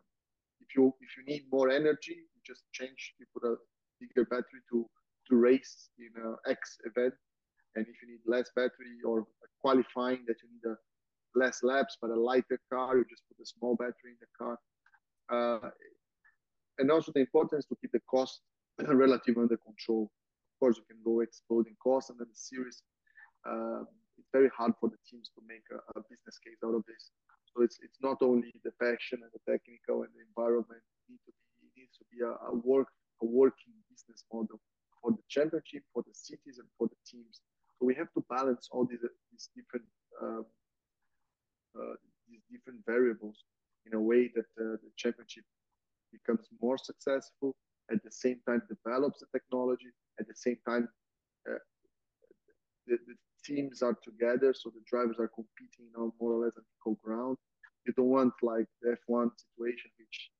if 0.60 0.76
you 0.76 0.94
if 1.00 1.10
you 1.16 1.24
need 1.26 1.46
more 1.50 1.68
energy, 1.70 2.14
you 2.14 2.40
just 2.46 2.62
change. 2.72 3.14
You 3.18 3.26
put 3.34 3.48
a 3.48 3.56
bigger 4.00 4.24
battery 4.24 4.62
to 4.70 4.88
to 5.28 5.36
race 5.36 5.88
in 5.98 6.10
a 6.22 6.50
X 6.50 6.78
event, 6.84 7.14
and 7.74 7.84
if 7.88 7.96
you 8.02 8.08
need 8.12 8.20
less 8.26 8.50
battery 8.54 8.98
or 9.04 9.26
qualifying 9.60 10.24
that 10.28 10.36
you 10.42 10.48
need 10.54 10.70
a 10.70 10.76
less 11.34 11.62
laps 11.62 11.98
but 12.00 12.10
a 12.10 12.20
lighter 12.20 12.60
car, 12.72 12.96
you 12.96 13.04
just 13.10 13.22
put 13.28 13.42
a 13.42 13.46
small 13.46 13.74
battery 13.76 14.12
in 14.14 14.20
the 14.20 14.32
car. 14.38 14.58
Uh, 15.28 15.70
and 16.78 16.90
also 16.90 17.10
the 17.12 17.20
importance 17.20 17.64
to 17.66 17.76
keep 17.80 17.90
the 17.92 18.00
cost 18.08 18.40
relatively 18.88 19.42
under 19.42 19.56
control. 19.56 20.04
Of 20.04 20.60
course, 20.60 20.76
you 20.76 20.84
can 20.88 20.98
go 21.04 21.20
exploding 21.20 21.76
costs, 21.82 22.10
and 22.10 22.18
then 22.18 22.28
the 22.30 22.36
series. 22.36 22.82
Uh, 23.46 23.82
it's 24.18 24.30
very 24.32 24.50
hard 24.50 24.72
for 24.80 24.88
the 24.88 24.98
teams 25.08 25.30
to 25.36 25.40
make 25.46 25.62
a, 25.70 25.78
a 25.98 26.02
business 26.10 26.38
case 26.42 26.58
out 26.64 26.74
of 26.74 26.82
this. 26.90 27.12
So 27.54 27.62
it's 27.62 27.78
it's 27.80 28.00
not 28.02 28.18
only 28.20 28.52
the 28.64 28.74
passion 28.82 29.22
and 29.24 29.32
the 29.32 29.44
technical 29.46 30.02
and 30.02 30.12
the 30.12 30.22
environment. 30.26 30.82
It, 30.82 31.14
need 31.14 31.22
to 31.24 31.32
be, 31.32 31.44
it 31.62 31.72
needs 31.78 31.94
to 32.02 32.06
be 32.12 32.18
a, 32.20 32.32
a 32.50 32.54
work 32.54 32.88
a 33.22 33.26
working 33.26 33.72
business 33.88 34.24
model 34.32 34.60
for 35.00 35.12
the 35.12 35.24
championship, 35.28 35.82
for 35.94 36.02
the 36.02 36.12
cities, 36.12 36.58
and 36.58 36.68
for 36.76 36.88
the 36.88 37.00
teams. 37.06 37.40
So 37.78 37.86
we 37.86 37.94
have 37.94 38.12
to 38.14 38.24
balance 38.28 38.68
all 38.72 38.84
these 38.84 39.04
these 39.30 39.48
different 39.56 39.86
um, 40.22 40.44
uh, 41.78 41.96
these 42.28 42.42
different 42.50 42.80
variables 42.86 43.44
in 43.86 43.94
a 43.94 44.00
way 44.00 44.32
that 44.34 44.50
uh, 44.58 44.76
the 44.82 44.90
championship 44.96 45.44
becomes 46.12 46.48
more 46.60 46.78
successful. 46.78 47.54
At 47.90 48.02
the 48.02 48.10
same 48.10 48.40
time, 48.46 48.62
develops 48.68 49.20
the 49.20 49.26
technology. 49.30 49.92
At 50.18 50.26
the 50.26 50.34
same 50.34 50.58
time, 50.66 50.88
uh, 51.48 51.62
the, 52.86 52.96
the 53.06 53.14
teams 53.46 53.82
are 53.82 53.96
together, 54.02 54.54
so 54.54 54.70
the 54.70 54.82
drivers 54.90 55.16
are 55.18 55.30
competing 55.34 55.90
on 55.96 56.12
more 56.20 56.32
or 56.32 56.44
less 56.44 56.56
an 56.56 56.64
equal 56.76 56.98
ground. 57.02 57.36
You 57.86 57.92
don't 57.96 58.08
want 58.08 58.34
like 58.42 58.66
the 58.82 58.96
F1 59.08 59.30
situation, 59.36 59.90
which 59.98 60.30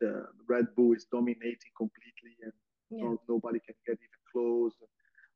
the 0.00 0.26
Red 0.48 0.66
Bull 0.76 0.92
is 0.94 1.06
dominating 1.10 1.72
completely 1.76 2.34
and 2.42 2.52
yeah. 2.90 3.04
no, 3.04 3.20
nobody 3.28 3.58
can 3.64 3.74
get 3.86 3.98
even 3.98 4.22
close. 4.30 4.74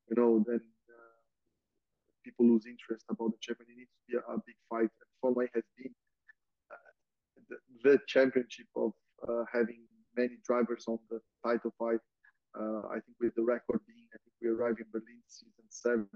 You 0.08 0.16
know, 0.16 0.44
then 0.46 0.60
uh, 0.90 1.16
people 2.24 2.46
lose 2.46 2.66
interest 2.66 3.04
about 3.10 3.30
the 3.30 3.38
champion. 3.40 3.68
It 3.70 3.78
needs 3.78 3.94
to 3.94 4.02
be 4.08 4.14
a, 4.18 4.22
a 4.32 4.36
big 4.46 4.58
fight. 4.70 4.90
And 4.90 5.10
Formula 5.20 5.48
has 5.54 5.64
been 5.76 5.94
uh, 6.70 6.92
the, 7.48 7.56
the, 7.82 7.98
championship 8.06 8.66
of 8.76 8.92
uh, 9.28 9.44
having 9.52 9.82
many 10.16 10.38
drivers 10.46 10.84
on 10.86 10.98
the 11.10 11.20
title 11.44 11.72
fight. 11.78 12.02
Uh, 12.58 12.88
I 12.90 12.98
think 13.02 13.16
with 13.20 13.34
the 13.34 13.42
record 13.42 13.80
being, 13.86 14.05
we 14.40 14.48
arrived 14.48 14.80
in 14.80 14.86
Berlin 14.92 15.20
season 15.26 15.64
seven 15.70 16.08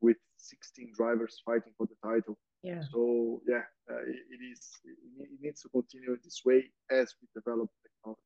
with 0.00 0.16
16 0.36 0.92
drivers 0.96 1.42
fighting 1.44 1.72
for 1.76 1.86
the 1.86 1.96
title. 2.02 2.38
Yeah. 2.62 2.80
So 2.92 3.40
yeah, 3.46 3.62
uh, 3.90 4.02
it, 4.02 4.16
it 4.30 4.42
is. 4.52 4.60
It 4.84 5.28
needs 5.40 5.62
to 5.62 5.68
continue 5.68 6.16
this 6.22 6.42
way 6.44 6.64
as 6.90 7.14
we 7.20 7.28
develop 7.34 7.70
technology. 7.82 8.20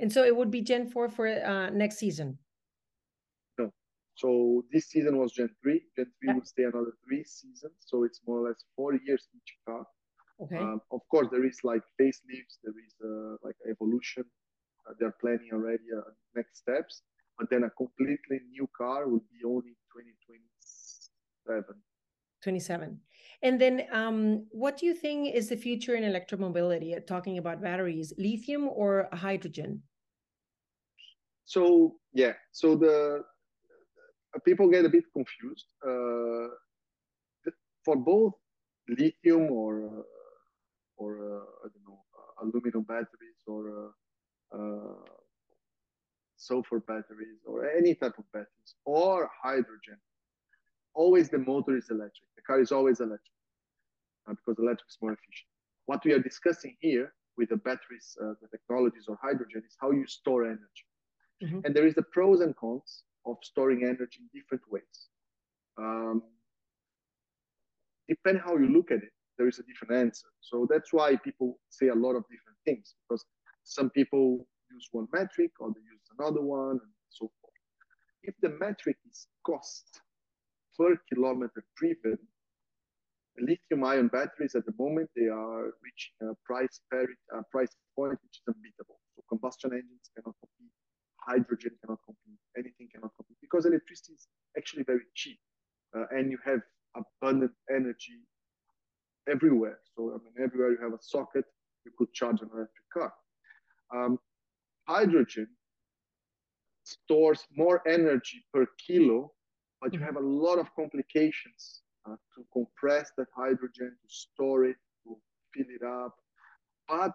And 0.00 0.12
so 0.12 0.24
it 0.24 0.36
would 0.36 0.50
be 0.50 0.60
Gen 0.60 0.86
four 0.86 1.08
for 1.08 1.26
uh, 1.28 1.70
next 1.70 1.96
season. 1.96 2.38
No. 3.58 3.72
So 4.16 4.64
this 4.72 4.88
season 4.88 5.18
was 5.18 5.32
Gen 5.32 5.50
three. 5.62 5.82
Gen 5.96 6.06
three 6.20 6.28
yeah. 6.28 6.34
will 6.34 6.44
stay 6.44 6.64
another 6.64 6.92
three 7.06 7.24
seasons. 7.24 7.74
So 7.80 8.04
it's 8.04 8.20
more 8.26 8.40
or 8.40 8.48
less 8.48 8.64
four 8.76 8.94
years 8.94 9.28
each 9.34 9.56
car. 9.66 9.86
Okay. 10.42 10.58
Um, 10.58 10.80
of 10.90 11.00
course, 11.10 11.28
there 11.30 11.46
is 11.46 11.58
like 11.62 11.82
facelifts. 12.00 12.58
There 12.62 12.74
is 12.86 12.94
uh, 13.02 13.36
like 13.42 13.56
evolution. 13.70 14.24
Uh, 14.86 14.92
they're 14.98 15.16
planning 15.20 15.50
already 15.52 15.84
uh, 15.96 16.10
next 16.34 16.58
steps. 16.58 17.02
But 17.38 17.50
then 17.50 17.64
a 17.64 17.70
completely 17.70 18.40
new 18.50 18.68
car 18.76 19.08
will 19.08 19.24
be 19.30 19.44
only 19.44 19.76
2027. 19.92 21.82
27. 22.42 23.00
And 23.42 23.60
then, 23.60 23.82
um, 23.92 24.46
what 24.50 24.76
do 24.78 24.86
you 24.86 24.94
think 24.94 25.34
is 25.34 25.48
the 25.48 25.56
future 25.56 25.94
in 25.94 26.04
electromobility? 26.04 26.96
Uh, 26.96 27.00
talking 27.06 27.38
about 27.38 27.60
batteries, 27.60 28.12
lithium 28.18 28.68
or 28.68 29.08
hydrogen? 29.12 29.82
So 31.44 31.96
yeah, 32.12 32.34
so 32.52 32.76
the 32.76 33.24
uh, 34.34 34.38
people 34.44 34.68
get 34.68 34.84
a 34.84 34.88
bit 34.88 35.04
confused. 35.12 35.66
Uh, 35.86 36.48
for 37.84 37.96
both 37.96 38.32
lithium 38.88 39.50
or 39.50 39.84
uh, 39.84 40.02
or 40.96 41.18
uh, 41.18 41.44
I 41.64 41.68
don't 41.72 41.84
know 41.86 42.00
aluminum 42.42 42.82
batteries 42.82 43.40
or 43.46 43.92
uh, 44.52 45.04
sulfur 46.46 46.80
batteries 46.80 47.40
or 47.46 47.68
any 47.68 47.94
type 47.94 48.16
of 48.18 48.24
batteries 48.32 48.70
or 48.84 49.30
hydrogen, 49.42 49.98
always 50.94 51.28
the 51.28 51.38
motor 51.38 51.76
is 51.76 51.90
electric. 51.90 52.28
The 52.36 52.42
car 52.42 52.60
is 52.60 52.72
always 52.72 53.00
electric 53.00 53.38
uh, 54.28 54.34
because 54.34 54.58
electric 54.58 54.88
is 54.88 54.98
more 55.00 55.12
efficient. 55.12 55.50
What 55.86 56.04
we 56.04 56.12
are 56.12 56.18
discussing 56.18 56.76
here 56.80 57.12
with 57.36 57.48
the 57.48 57.56
batteries, 57.56 58.16
uh, 58.22 58.34
the 58.40 58.48
technologies 58.48 59.06
or 59.08 59.18
hydrogen 59.20 59.62
is 59.66 59.76
how 59.80 59.90
you 59.90 60.06
store 60.06 60.44
energy. 60.44 60.86
Mm-hmm. 61.42 61.60
And 61.64 61.74
there 61.74 61.86
is 61.86 61.94
the 61.94 62.06
pros 62.12 62.40
and 62.40 62.54
cons 62.56 63.02
of 63.26 63.36
storing 63.42 63.82
energy 63.82 64.20
in 64.20 64.28
different 64.32 64.62
ways. 64.70 65.08
Um, 65.78 66.22
depend 68.08 68.40
how 68.44 68.56
you 68.56 68.68
look 68.68 68.90
at 68.90 68.98
it, 68.98 69.12
there 69.38 69.48
is 69.48 69.58
a 69.58 69.64
different 69.64 70.00
answer. 70.06 70.28
So 70.40 70.66
that's 70.70 70.92
why 70.92 71.16
people 71.16 71.58
say 71.70 71.88
a 71.88 71.94
lot 71.94 72.14
of 72.14 72.22
different 72.24 72.58
things 72.64 72.94
because 73.02 73.24
some 73.64 73.90
people 73.90 74.46
use 74.70 74.88
one 74.92 75.08
metric 75.12 75.50
or 75.58 75.68
they 75.68 75.80
use 75.80 75.93
another 76.18 76.42
one 76.42 76.78
and 76.82 76.94
so 77.08 77.30
forth. 77.40 77.54
If 78.22 78.34
the 78.40 78.50
metric 78.60 78.96
is 79.10 79.26
cost 79.44 80.00
per 80.78 80.96
kilometer 81.12 81.64
driven, 81.76 82.18
lithium 83.38 83.84
ion 83.84 84.08
batteries 84.08 84.54
at 84.54 84.64
the 84.66 84.74
moment 84.78 85.10
they 85.16 85.26
are 85.26 85.72
reaching 85.82 86.14
a 86.22 86.34
price 86.44 86.80
parity, 86.90 87.14
a 87.32 87.42
price 87.50 87.74
point 87.96 88.18
which 88.22 88.38
is 88.38 88.54
unbeatable. 88.54 88.98
So 89.16 89.22
combustion 89.28 89.70
engines 89.72 90.10
cannot 90.14 90.34
compete, 90.40 90.72
hydrogen 91.26 91.72
cannot 91.84 91.98
compete, 92.04 92.38
anything 92.56 92.88
cannot 92.92 93.10
compete 93.16 93.38
because 93.40 93.66
electricity 93.66 94.14
is 94.14 94.28
actually 94.56 94.84
very 94.84 95.06
cheap, 95.14 95.38
uh, 95.96 96.06
and 96.10 96.30
you 96.30 96.38
have 96.44 96.60
abundant 96.96 97.52
energy 97.70 98.22
everywhere. 99.28 99.78
So 99.96 100.10
I 100.14 100.18
mean, 100.22 100.34
everywhere 100.44 100.70
you 100.70 100.78
have 100.82 100.92
a 100.92 101.02
socket, 101.02 101.44
you 101.84 101.92
could 101.98 102.12
charge 102.12 102.40
an 102.40 102.50
electric 102.54 102.88
car. 102.92 103.12
Um, 103.94 104.18
hydrogen 104.88 105.48
stores 106.84 107.44
more 107.56 107.82
energy 107.86 108.44
per 108.52 108.66
kilo, 108.86 109.32
but 109.80 109.92
you 109.92 109.98
mm-hmm. 109.98 110.06
have 110.06 110.16
a 110.16 110.26
lot 110.26 110.58
of 110.58 110.74
complications 110.74 111.82
uh, 112.08 112.16
to 112.34 112.44
compress 112.52 113.10
that 113.16 113.26
hydrogen, 113.36 113.96
to 114.02 114.08
store 114.08 114.64
it, 114.64 114.76
to 115.04 115.16
fill 115.52 115.66
it 115.68 115.82
up. 115.82 116.14
But 116.88 117.12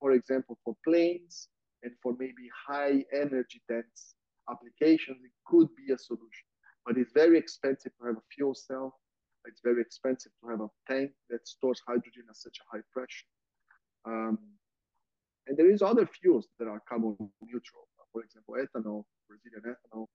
for 0.00 0.12
example, 0.12 0.58
for 0.64 0.76
planes 0.86 1.48
and 1.82 1.92
for 2.02 2.14
maybe 2.18 2.48
high 2.66 3.04
energy 3.12 3.62
dense 3.68 4.14
applications, 4.50 5.18
it 5.24 5.32
could 5.46 5.68
be 5.76 5.92
a 5.92 5.98
solution. 5.98 6.46
But 6.86 6.98
it's 6.98 7.12
very 7.12 7.38
expensive 7.38 7.92
to 7.98 8.06
have 8.06 8.16
a 8.16 8.26
fuel 8.34 8.54
cell. 8.54 8.98
It's 9.46 9.60
very 9.62 9.80
expensive 9.80 10.32
to 10.42 10.50
have 10.50 10.60
a 10.60 10.68
tank 10.90 11.12
that 11.30 11.46
stores 11.46 11.80
hydrogen 11.86 12.24
at 12.28 12.36
such 12.36 12.56
a 12.60 12.76
high 12.76 12.82
pressure. 12.92 13.26
Um, 14.06 14.38
and 15.46 15.56
there 15.56 15.70
is 15.70 15.82
other 15.82 16.06
fuels 16.06 16.48
that 16.58 16.68
are 16.68 16.82
carbon. 16.88 17.16
For 18.54 18.62
ethanol, 18.62 19.02
Brazilian 19.26 19.74
ethanol, 19.74 20.06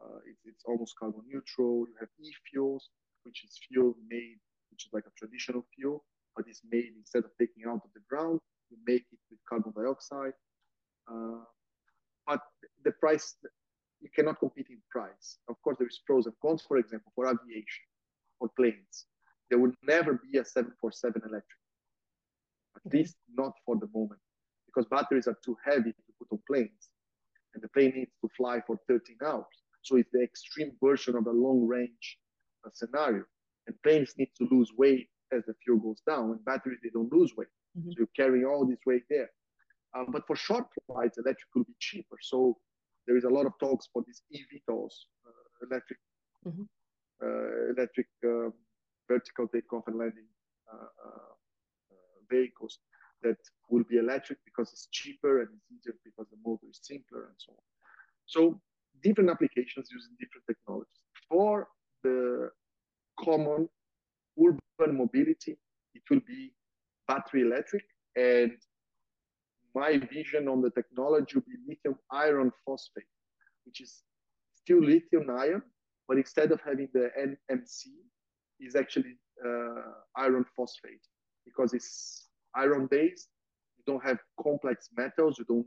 uh, 0.00 0.16
it's, 0.24 0.40
it's 0.46 0.64
almost 0.64 0.94
carbon 0.98 1.20
neutral. 1.28 1.84
You 1.86 1.94
have 2.00 2.08
e-fuels, 2.18 2.88
which 3.24 3.44
is 3.44 3.58
fuel 3.68 3.94
made, 4.08 4.38
which 4.70 4.86
is 4.86 4.92
like 4.94 5.04
a 5.06 5.12
traditional 5.18 5.66
fuel, 5.76 6.02
but 6.34 6.46
it's 6.48 6.62
made 6.70 6.92
instead 6.96 7.24
of 7.24 7.30
taking 7.38 7.64
out 7.68 7.82
of 7.84 7.90
the 7.92 8.00
ground, 8.08 8.40
you 8.70 8.78
make 8.86 9.04
it 9.12 9.18
with 9.30 9.40
carbon 9.46 9.74
dioxide. 9.76 10.32
Uh, 11.06 11.44
but 12.26 12.40
the 12.82 12.92
price, 12.92 13.36
you 14.00 14.08
cannot 14.16 14.38
compete 14.38 14.68
in 14.70 14.80
price. 14.90 15.36
Of 15.50 15.60
course, 15.60 15.76
there 15.78 15.88
is 15.88 16.00
pros 16.06 16.24
and 16.24 16.34
cons. 16.40 16.64
For 16.66 16.78
example, 16.78 17.12
for 17.14 17.26
aviation, 17.26 17.84
for 18.38 18.48
planes, 18.56 19.04
there 19.50 19.58
will 19.58 19.72
never 19.82 20.14
be 20.14 20.38
a 20.38 20.44
747 20.44 21.20
electric. 21.28 21.44
At 22.74 22.90
least 22.90 23.16
not 23.36 23.52
for 23.66 23.76
the 23.76 23.88
moment 23.94 24.20
because 24.64 24.88
batteries 24.88 25.28
are 25.28 25.36
too 25.44 25.56
heavy 25.62 25.92
to 25.92 26.12
put 26.18 26.28
on 26.32 26.40
planes. 26.48 26.88
And 27.54 27.62
the 27.62 27.68
plane 27.68 27.92
needs 27.94 28.12
to 28.22 28.28
fly 28.52 28.62
for 28.66 28.78
13 28.88 29.16
hours. 29.24 29.44
So 29.82 29.96
it's 29.96 30.10
the 30.12 30.22
extreme 30.22 30.72
version 30.82 31.16
of 31.16 31.26
a 31.26 31.30
long 31.30 31.66
range 31.66 32.18
uh, 32.64 32.70
scenario. 32.72 33.24
And 33.66 33.76
planes 33.82 34.14
need 34.18 34.30
to 34.38 34.48
lose 34.50 34.70
weight 34.76 35.08
as 35.32 35.42
the 35.46 35.54
fuel 35.64 35.78
goes 35.78 36.00
down. 36.06 36.30
And 36.30 36.44
batteries, 36.44 36.78
they 36.82 36.90
don't 36.90 37.12
lose 37.12 37.32
weight. 37.36 37.48
Mm-hmm. 37.78 37.90
So 37.90 37.94
you're 37.98 38.16
carrying 38.16 38.44
all 38.44 38.66
this 38.66 38.78
weight 38.86 39.04
there. 39.08 39.30
Um, 39.96 40.06
but 40.10 40.26
for 40.26 40.36
short 40.36 40.66
flights, 40.86 41.18
electric 41.18 41.48
will 41.54 41.64
be 41.64 41.74
cheaper. 41.78 42.16
So 42.20 42.56
there 43.06 43.16
is 43.16 43.24
a 43.24 43.28
lot 43.28 43.46
of 43.46 43.52
talks 43.60 43.88
for 43.92 44.02
these 44.06 44.22
eVTOLs, 44.34 44.94
uh, 45.26 45.66
electric, 45.68 45.98
mm-hmm. 46.46 46.62
uh, 47.22 47.72
electric 47.76 48.06
um, 48.24 48.52
vertical 49.08 49.48
takeoff 49.48 49.84
and 49.88 49.98
landing 49.98 50.26
uh, 50.72 50.76
uh, 50.76 51.32
uh, 51.90 52.18
vehicles 52.30 52.78
that 53.22 53.36
will 53.68 53.84
be 53.84 53.98
electric 53.98 54.38
because 54.44 54.72
it's 54.72 54.88
cheaper 54.90 55.40
and 55.40 55.48
it's 55.54 55.66
easier 55.70 55.94
because 56.04 56.26
the 56.30 56.38
motor 56.44 56.66
is 56.70 56.80
simpler 56.82 57.26
and 57.26 57.36
so 57.38 57.52
on. 57.52 57.71
So 58.26 58.60
different 59.02 59.30
applications 59.30 59.88
using 59.90 60.12
different 60.18 60.44
technologies. 60.46 61.02
For 61.28 61.68
the 62.02 62.50
common 63.18 63.68
urban 64.38 64.96
mobility, 64.96 65.58
it 65.94 66.02
will 66.10 66.20
be 66.26 66.52
battery 67.08 67.42
electric. 67.42 67.84
And 68.16 68.52
my 69.74 69.98
vision 70.12 70.48
on 70.48 70.60
the 70.60 70.70
technology 70.70 71.36
will 71.36 71.42
be 71.42 71.58
lithium 71.68 71.98
iron 72.10 72.52
phosphate, 72.64 73.04
which 73.64 73.80
is 73.80 74.02
still 74.54 74.80
lithium 74.82 75.30
ion, 75.30 75.62
but 76.08 76.18
instead 76.18 76.52
of 76.52 76.60
having 76.64 76.88
the 76.92 77.10
NMC, 77.50 77.86
is 78.62 78.76
actually 78.76 79.16
uh, 79.44 79.92
iron 80.16 80.44
phosphate 80.56 81.04
because 81.44 81.74
it's 81.74 82.28
iron 82.54 82.86
based. 82.90 83.28
You 83.76 83.84
don't 83.92 84.04
have 84.04 84.18
complex 84.40 84.88
metals. 84.96 85.38
You 85.38 85.44
don't 85.46 85.66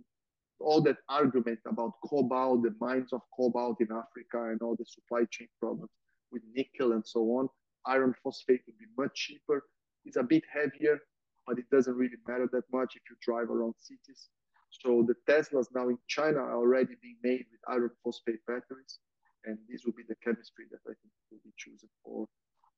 all 0.59 0.81
that 0.81 0.97
argument 1.09 1.59
about 1.67 1.93
cobalt, 2.03 2.63
the 2.63 2.75
mines 2.79 3.13
of 3.13 3.21
cobalt 3.35 3.79
in 3.81 3.87
Africa, 3.91 4.51
and 4.51 4.61
all 4.61 4.75
the 4.75 4.85
supply 4.85 5.23
chain 5.31 5.47
problems 5.59 5.91
with 6.31 6.41
nickel 6.53 6.93
and 6.93 7.05
so 7.05 7.21
on. 7.37 7.47
Iron 7.85 8.13
phosphate 8.23 8.61
would 8.65 8.77
be 8.77 8.85
much 8.97 9.13
cheaper. 9.13 9.63
It's 10.05 10.17
a 10.17 10.23
bit 10.23 10.43
heavier, 10.51 10.99
but 11.47 11.59
it 11.59 11.65
doesn't 11.71 11.95
really 11.95 12.17
matter 12.27 12.49
that 12.51 12.63
much 12.71 12.95
if 12.95 13.01
you 13.09 13.15
drive 13.21 13.49
around 13.49 13.75
cities. 13.77 14.29
So 14.69 15.05
the 15.07 15.15
Teslas 15.31 15.67
now 15.73 15.89
in 15.89 15.97
China 16.07 16.39
are 16.39 16.57
already 16.57 16.95
being 17.01 17.17
made 17.23 17.45
with 17.51 17.61
iron 17.67 17.91
phosphate 18.03 18.45
batteries, 18.47 18.99
and 19.45 19.57
this 19.69 19.83
will 19.85 19.93
be 19.93 20.03
the 20.07 20.15
chemistry 20.23 20.65
that 20.71 20.81
I 20.85 20.93
think 21.01 21.13
will 21.31 21.39
be 21.43 21.53
chosen 21.57 21.89
for, 22.03 22.27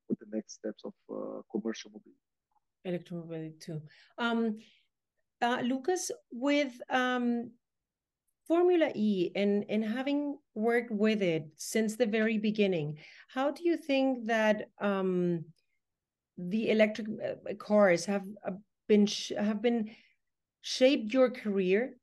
for 0.06 0.16
the 0.20 0.36
next 0.36 0.54
steps 0.54 0.84
of 0.84 0.92
uh, 1.10 1.40
commercial 1.50 1.90
mobility 1.90 2.28
electromobility 2.86 3.60
too. 3.60 3.80
Um, 4.18 4.58
uh, 5.40 5.60
Lucas, 5.62 6.10
with 6.32 6.72
um, 6.90 7.50
Formula 8.48 8.90
E 8.94 9.30
and, 9.36 9.66
and 9.68 9.84
having 9.84 10.38
worked 10.54 10.90
with 10.90 11.22
it 11.22 11.46
since 11.56 11.96
the 11.96 12.06
very 12.06 12.38
beginning, 12.38 12.98
how 13.28 13.50
do 13.50 13.62
you 13.62 13.76
think 13.76 14.26
that 14.26 14.70
um, 14.80 15.44
the 16.38 16.70
electric 16.70 17.08
uh, 17.08 17.54
cars 17.54 18.06
have 18.06 18.24
uh, 18.46 18.52
been 18.88 19.06
have 19.36 19.60
been 19.60 19.90
shaped 20.62 21.12
your 21.12 21.30
career, 21.30 21.98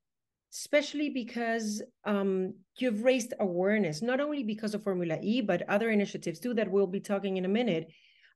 especially 0.53 1.09
because 1.09 1.81
um, 2.05 2.53
you've 2.77 3.03
raised 3.03 3.33
awareness 3.39 4.03
not 4.03 4.21
only 4.21 4.43
because 4.43 4.75
of 4.75 4.83
Formula 4.83 5.17
E 5.21 5.41
but 5.41 5.67
other 5.67 5.89
initiatives 5.89 6.39
too 6.39 6.53
that 6.53 6.69
we'll 6.69 6.85
be 6.85 6.99
talking 6.99 7.37
in 7.37 7.45
a 7.45 7.49
minute 7.49 7.87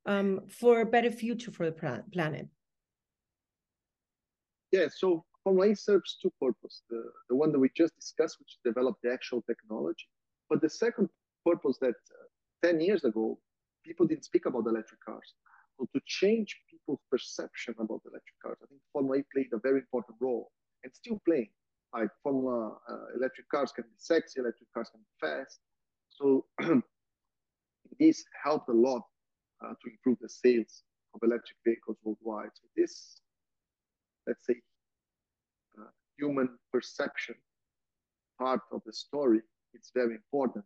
um, 0.08 0.42
for 0.48 0.82
a 0.82 0.86
better 0.86 1.12
future 1.12 1.52
for 1.52 1.70
the 1.70 2.04
planet? 2.12 2.48
Yeah, 4.72 4.88
so 4.96 5.26
Formula 5.50 5.72
E 5.72 5.74
serves 5.74 6.16
two 6.22 6.32
purposes. 6.40 6.84
The, 6.92 7.02
the 7.28 7.36
one 7.36 7.52
that 7.52 7.58
we 7.58 7.72
just 7.76 7.96
discussed, 7.96 8.38
which 8.40 8.58
developed 8.64 9.02
the 9.02 9.12
actual 9.12 9.42
technology. 9.42 10.06
But 10.48 10.62
the 10.62 10.70
second 10.70 11.10
purpose 11.44 11.80
that 11.82 11.96
uh, 12.64 12.68
10 12.68 12.82
years 12.82 13.04
ago, 13.04 13.40
people 13.84 14.06
didn't 14.06 14.26
speak 14.26 14.46
about 14.46 14.68
electric 14.68 15.04
cars. 15.04 15.34
So 15.80 15.88
to 15.96 16.02
change 16.06 16.56
people's 16.70 17.00
perception 17.10 17.74
about 17.80 18.02
electric 18.06 18.38
cars, 18.44 18.58
I 18.62 18.68
think 18.68 18.80
Formula 18.94 19.24
played 19.34 19.48
a 19.52 19.58
very 19.58 19.80
important 19.80 20.18
role 20.22 20.52
and 20.84 20.94
still 20.94 21.20
playing. 21.26 21.50
Like 21.96 22.10
Formula 22.22 22.78
uh, 22.88 23.18
electric 23.18 23.50
cars 23.50 23.72
can 23.72 23.86
be 23.86 23.98
sexy, 23.98 24.42
electric 24.42 24.72
cars 24.72 24.90
can 24.92 25.02
be 25.02 25.14
fast. 25.20 25.58
So 26.10 26.46
this 28.00 28.24
helped 28.44 28.70
a 28.70 28.74
lot 28.88 29.02
uh, 29.66 29.70
to 29.70 29.90
improve 29.90 30.20
the 30.22 30.30
sales 30.30 30.84
of 31.16 31.22
electric 31.24 31.58
vehicles 31.66 31.98
worldwide. 32.04 32.52
So 32.54 32.68
this, 32.78 33.22
let's 34.28 34.46
say, 34.46 34.62
human 36.20 36.50
perception 36.72 37.36
part 38.40 38.62
of 38.72 38.82
the 38.86 38.94
story, 38.94 39.42
it's 39.74 39.92
very 39.94 40.16
important. 40.16 40.66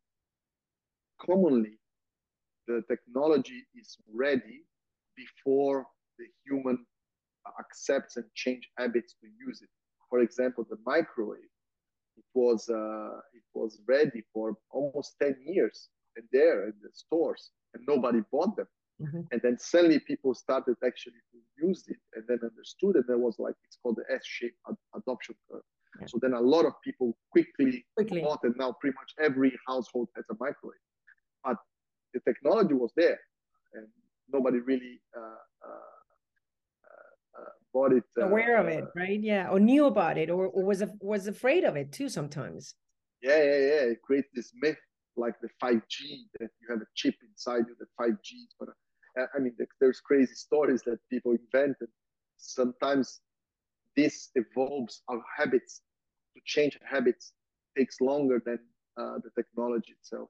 Commonly, 1.19 1.77
the 2.67 2.81
technology 2.87 3.63
is 3.75 3.97
ready 4.13 4.61
before 5.17 5.85
the 6.17 6.25
human 6.45 6.85
accepts 7.59 8.17
and 8.17 8.25
change 8.35 8.69
habits 8.77 9.15
to 9.21 9.27
use 9.47 9.61
it. 9.61 9.69
For 10.09 10.19
example, 10.19 10.65
the 10.69 10.77
microwave, 10.85 11.51
it 12.15 12.25
was 12.33 12.69
uh, 12.69 13.17
it 13.33 13.43
was 13.53 13.79
ready 13.87 14.23
for 14.33 14.55
almost 14.69 15.15
10 15.21 15.35
years 15.45 15.89
and 16.15 16.25
there 16.31 16.65
in 16.65 16.73
the 16.81 16.89
stores, 16.93 17.49
and 17.73 17.83
nobody 17.87 18.19
bought 18.31 18.55
them. 18.55 18.67
Mm-hmm. 19.01 19.21
And 19.32 19.41
then 19.41 19.58
suddenly 19.60 19.99
people 19.99 20.34
started 20.34 20.75
actually 20.86 21.21
to 21.32 21.67
use 21.67 21.84
it 21.88 21.97
and 22.13 22.23
then 22.27 22.39
understood 22.43 22.95
it. 22.95 23.06
There 23.08 23.17
was 23.17 23.36
like, 23.39 23.56
it's 23.65 23.77
called 23.82 23.97
the 23.97 24.15
S-shaped 24.15 24.58
ad- 24.69 24.75
adoption 24.95 25.36
curve. 25.49 25.62
Yeah. 25.99 26.08
So 26.08 26.19
then 26.21 26.34
a 26.34 26.41
lot 26.41 26.65
of 26.65 26.73
people 26.84 27.17
quickly, 27.32 27.86
quickly 27.95 28.21
bought 28.21 28.39
and 28.43 28.56
now 28.58 28.75
pretty 28.79 28.95
much 28.95 29.13
every 29.19 29.51
household 29.67 30.10
has 30.15 30.25
a 30.32 30.36
microwave. 30.39 30.77
But 31.43 31.58
the 32.13 32.19
technology 32.21 32.73
was 32.73 32.91
there 32.95 33.19
and 33.73 33.88
nobody 34.32 34.60
really 34.60 35.01
uh, 35.15 35.19
uh, 35.19 35.95
uh, 36.89 37.41
uh 37.41 37.49
bought 37.73 37.93
it. 37.93 38.03
Uh, 38.19 38.27
Aware 38.27 38.58
of 38.58 38.67
it, 38.67 38.86
right? 38.95 39.19
Yeah, 39.21 39.49
or 39.49 39.60
knew 39.60 39.86
about 39.86 40.17
it, 40.17 40.29
or, 40.29 40.47
or 40.47 40.63
was 40.63 40.84
was 40.99 41.27
afraid 41.27 41.63
of 41.63 41.75
it 41.75 41.91
too. 41.91 42.10
Sometimes. 42.10 42.75
Yeah, 43.21 43.38
yeah, 43.38 43.60
yeah. 43.69 43.84
It 43.93 44.01
creates 44.01 44.29
this 44.34 44.51
myth 44.62 44.77
like 45.15 45.36
the 45.41 45.49
5G 45.62 46.26
that 46.39 46.49
you 46.62 46.67
have 46.69 46.82
a 46.82 46.88
chip 46.95 47.15
inside 47.28 47.65
you, 47.67 47.76
the 47.80 47.88
5G 47.99 48.34
is 48.34 48.56
gonna. 48.60 48.73
I 49.36 49.39
mean, 49.39 49.56
there's 49.80 49.99
crazy 49.99 50.34
stories 50.34 50.82
that 50.88 50.97
people 51.10 51.34
invented. 51.34 51.89
Sometimes 52.38 53.21
this 53.95 54.30
evolves 54.36 55.04
our 55.08 55.21
habits. 55.38 55.82
To 56.36 56.41
change 56.45 56.80
habits 56.84 57.34
takes 57.78 58.02
longer 58.02 58.41
than 58.43 58.58
uh, 58.97 59.19
the 59.23 59.30
technology 59.36 59.91
itself 59.91 60.30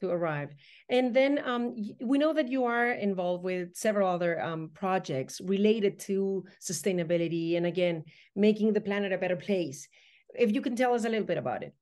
to 0.00 0.10
arrive. 0.10 0.54
And 0.88 1.14
then 1.14 1.40
um, 1.44 1.76
we 2.00 2.18
know 2.18 2.32
that 2.32 2.48
you 2.48 2.64
are 2.64 2.92
involved 2.92 3.44
with 3.44 3.74
several 3.74 4.08
other 4.08 4.42
um, 4.42 4.70
projects 4.74 5.40
related 5.40 5.98
to 6.00 6.44
sustainability 6.60 7.56
and 7.56 7.66
again, 7.66 8.04
making 8.34 8.72
the 8.72 8.80
planet 8.80 9.12
a 9.12 9.18
better 9.18 9.36
place. 9.36 9.88
If 10.34 10.52
you 10.52 10.60
can 10.60 10.74
tell 10.74 10.94
us 10.94 11.04
a 11.04 11.08
little 11.08 11.26
bit 11.26 11.38
about 11.38 11.62
it. 11.62 11.74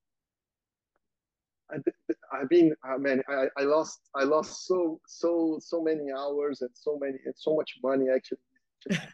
I've 2.39 2.49
been, 2.49 2.75
I 2.85 2.97
mean, 2.99 3.23
I, 3.29 3.47
I 3.57 3.65
lost, 3.65 4.01
I 4.15 4.25
lost 4.25 4.67
so, 4.67 5.01
so, 5.07 5.59
so 5.61 5.83
many 5.83 6.13
hours 6.17 6.63
and 6.63 6.71
so 6.75 6.99
many, 7.01 7.19
and 7.25 7.35
so 7.37 7.57
much 7.57 7.79
money. 7.83 8.07
Actually, 8.15 8.39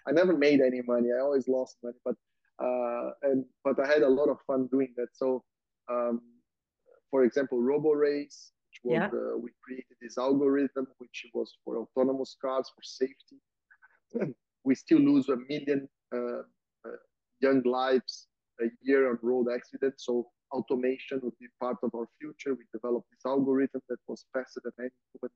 I 0.06 0.12
never 0.12 0.36
made 0.36 0.60
any 0.60 0.82
money. 0.82 1.08
I 1.16 1.20
always 1.20 1.48
lost 1.48 1.78
money, 1.82 1.96
but, 2.04 2.16
uh, 2.62 3.10
and 3.22 3.44
but 3.64 3.80
I 3.80 3.86
had 3.86 4.02
a 4.02 4.08
lot 4.08 4.28
of 4.28 4.38
fun 4.46 4.68
doing 4.70 4.92
that. 4.96 5.08
So, 5.12 5.42
um, 5.90 6.20
for 7.10 7.24
example, 7.24 7.60
Roborace, 7.60 8.52
which 8.68 8.80
was 8.84 8.92
yeah. 8.94 9.06
uh, 9.06 9.38
we 9.38 9.50
created 9.62 9.96
this 10.02 10.18
algorithm 10.18 10.86
which 10.98 11.26
was 11.32 11.56
for 11.64 11.78
autonomous 11.78 12.36
cars 12.40 12.70
for 12.74 12.82
safety. 12.82 13.38
we 14.64 14.74
still 14.74 14.98
lose 14.98 15.28
a 15.28 15.36
million 15.48 15.88
uh, 16.14 16.42
uh, 16.86 16.96
young 17.40 17.62
lives 17.62 18.26
a 18.60 18.66
year 18.82 19.10
on 19.10 19.18
road 19.22 19.46
accidents. 19.52 20.04
So 20.06 20.28
automation 20.54 21.20
would 21.22 21.38
be 21.38 21.48
part 21.60 21.78
of 21.82 21.90
our 21.94 22.08
future. 22.20 22.54
We 22.54 22.64
developed 22.72 23.08
this 23.10 23.26
algorithm 23.26 23.82
that 23.88 23.98
was 24.06 24.24
faster 24.32 24.60
than 24.64 24.72
any 24.78 24.96
human 25.12 25.32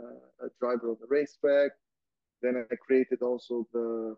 uh, 0.00 0.48
driver 0.60 0.90
on 0.90 0.98
the 1.00 1.08
racetrack. 1.08 1.72
Then 2.42 2.64
I 2.70 2.76
created 2.76 3.20
also 3.22 3.66
the 3.72 4.16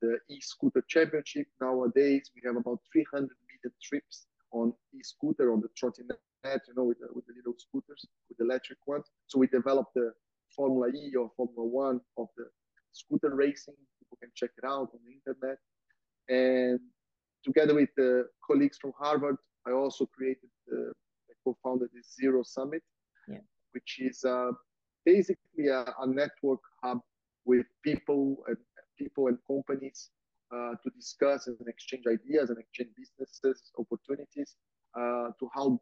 the 0.00 0.18
e-scooter 0.30 0.84
championship. 0.88 1.46
Nowadays, 1.60 2.30
we 2.34 2.40
have 2.46 2.56
about 2.56 2.78
300 2.92 3.28
million 3.50 3.74
trips 3.82 4.26
on 4.52 4.72
e-scooter 4.94 5.52
on 5.52 5.60
the 5.60 5.68
trottinette, 5.78 6.62
you 6.68 6.74
know, 6.76 6.84
with 6.84 7.00
the, 7.00 7.08
with 7.12 7.26
the 7.26 7.34
little 7.36 7.54
scooters, 7.58 8.06
with 8.28 8.38
the 8.38 8.44
electric 8.44 8.78
ones. 8.86 9.06
So 9.26 9.40
we 9.40 9.48
developed 9.48 9.94
the 9.94 10.12
Formula 10.54 10.88
E 10.88 11.14
or 11.16 11.30
Formula 11.36 11.64
One 11.66 12.00
of 12.16 12.28
the 12.36 12.44
scooter 12.92 13.34
racing. 13.34 13.74
People 13.98 14.18
can 14.20 14.30
check 14.34 14.50
it 14.56 14.64
out 14.64 14.88
on 14.94 15.00
the 15.04 15.12
internet. 15.18 15.58
And 16.28 16.80
together 17.48 17.74
with 17.74 17.88
the 17.96 18.26
colleagues 18.46 18.78
from 18.80 18.92
Harvard, 18.98 19.36
I 19.66 19.72
also 19.72 20.06
created, 20.06 20.50
the, 20.66 20.92
I 21.30 21.32
co-founded 21.44 21.88
the 21.94 22.02
Zero 22.20 22.42
Summit, 22.42 22.82
yeah. 23.28 23.38
which 23.72 23.96
is 24.00 24.24
uh, 24.24 24.52
basically 25.04 25.66
a, 25.68 25.80
a, 26.04 26.06
network 26.06 26.60
hub 26.82 27.00
with 27.44 27.66
people 27.82 28.36
and 28.48 28.56
people 28.98 29.28
and 29.28 29.38
companies 29.46 30.10
uh, 30.54 30.72
to 30.82 30.90
discuss 31.00 31.46
and 31.46 31.56
exchange 31.66 32.04
ideas 32.06 32.50
and 32.50 32.58
exchange 32.58 32.90
businesses 32.96 33.72
opportunities 33.78 34.56
uh, 35.00 35.28
to 35.38 35.48
how 35.54 35.78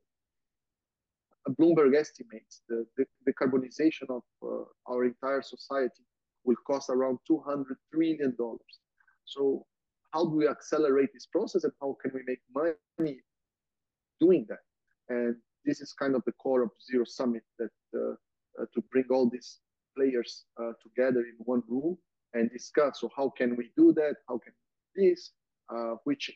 Bloomberg 1.59 1.95
estimates 1.97 2.63
the, 2.69 2.85
the, 2.97 3.05
the 3.27 3.33
carbonization 3.41 4.09
of 4.11 4.23
uh, 4.43 4.65
our 4.93 5.05
entire 5.05 5.43
society 5.43 6.05
will 6.45 6.57
cost 6.67 6.91
around 6.91 7.19
200 7.27 7.77
trillion 7.93 8.35
dollars. 8.37 8.75
So 9.25 9.65
how 10.17 10.25
do 10.25 10.35
we 10.35 10.49
accelerate 10.49 11.11
this 11.13 11.27
process 11.27 11.65
and 11.65 11.73
how 11.81 11.95
can 12.01 12.11
we 12.15 12.23
make 12.27 12.41
money 12.55 13.19
doing 14.19 14.47
that? 14.49 14.65
And 15.11 15.37
this 15.67 15.81
is 15.83 15.93
kind 15.93 16.15
of 16.15 16.23
the 16.25 16.33
core 16.33 16.63
of 16.63 16.71
Zero 16.91 17.05
Summit 17.05 17.43
that 17.59 17.77
uh, 17.95 18.15
uh, 18.59 18.65
to 18.75 18.83
bring 18.91 19.05
all 19.11 19.29
these 19.29 19.59
players 19.97 20.45
uh, 20.61 20.73
together 20.83 21.21
in 21.21 21.37
one 21.39 21.63
room 21.69 21.99
and 22.33 22.51
discuss. 22.51 23.01
So 23.01 23.11
how 23.15 23.31
can 23.37 23.57
we 23.57 23.71
do 23.77 23.93
that? 23.93 24.15
How 24.29 24.39
can 24.39 24.55
this? 24.95 25.33
Uh, 25.69 25.97
which 26.05 26.31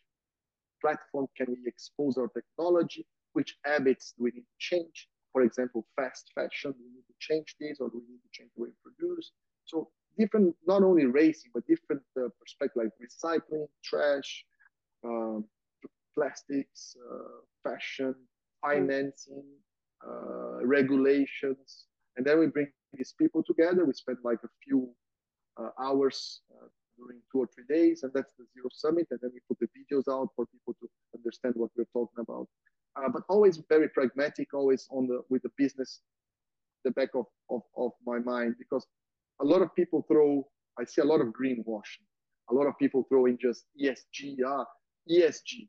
platform 0.83 1.27
can 1.37 1.47
we 1.49 1.61
expose 1.67 2.19
our 2.19 2.29
technology? 2.29 3.07
Which 3.33 3.57
habits 3.65 4.13
do 4.17 4.25
we 4.25 4.31
need 4.35 4.49
to 4.53 4.59
change? 4.59 5.09
For 5.33 5.43
example, 5.43 5.87
fast 5.97 6.33
fashion, 6.35 6.75
we 6.79 6.89
need 6.97 7.07
to 7.07 7.17
change 7.21 7.55
this 7.61 7.79
or 7.81 7.89
we 7.95 8.01
need 8.01 8.21
to 8.27 8.33
change 8.33 8.51
the 8.57 8.63
way 8.63 8.69
we 8.71 8.91
produce? 8.91 9.31
So 9.65 9.89
different, 10.19 10.55
not 10.67 10.83
only 10.83 11.07
racing, 11.07 11.51
but 11.55 11.67
different 11.67 12.03
uh, 12.17 12.29
perspective 12.41 12.83
like 12.83 12.93
recycling, 13.01 13.67
trash, 13.85 14.45
um, 15.05 15.45
plastics, 16.15 16.97
uh, 17.11 17.41
fashion, 17.63 18.15
financing, 18.63 19.45
uh, 20.07 20.65
regulations. 20.65 21.87
And 22.17 22.27
then 22.27 22.39
we 22.39 22.47
bring 22.47 22.69
these 22.93 23.15
people 23.19 23.43
together. 23.43 23.85
We 23.85 23.95
spend 23.95 24.19
like 24.25 24.41
a 24.45 24.49
few 24.65 24.91
uh, 25.59 25.71
hours 25.81 26.41
uh, 26.53 26.67
during 26.99 27.21
two 27.33 27.39
or 27.39 27.49
three 27.55 27.65
days, 27.69 28.03
and 28.03 28.13
that's 28.13 28.33
the 28.39 28.45
Zero 28.55 28.69
Summit. 28.73 29.07
And 29.11 29.21
then 29.23 29.31
we 29.33 29.41
put 29.49 29.59
the 29.61 29.69
videos 29.69 30.13
out 30.13 30.29
for 30.37 30.47
people 30.47 30.75
to 30.81 30.89
understand 31.17 31.55
what 31.57 31.71
we're 31.77 31.85
talking 31.93 32.21
about. 32.21 32.47
Uh, 32.97 33.09
but 33.09 33.23
always 33.29 33.63
very 33.69 33.89
pragmatic, 33.89 34.53
always 34.53 34.89
on 34.91 35.07
the 35.07 35.23
with 35.31 35.43
the 35.43 35.51
business 35.57 36.01
the 36.85 36.91
back 36.93 37.11
of, 37.15 37.27
of, 37.51 37.63
of 37.77 37.93
my 38.07 38.19
mind 38.19 38.55
because 38.59 38.87
a 39.41 39.45
lot 39.45 39.63
of 39.63 39.75
people 39.75 40.05
throw, 40.07 40.47
I 40.79 40.85
see 40.85 41.01
a 41.01 41.05
lot 41.05 41.21
of 41.21 41.29
greenwashing. 41.29 42.07
A 42.51 42.55
lot 42.55 42.67
of 42.67 42.79
people 42.79 43.05
throw 43.09 43.27
in 43.27 43.39
just 43.41 43.65
ESG, 43.81 44.37
ah, 44.47 44.65
ESG. 45.11 45.69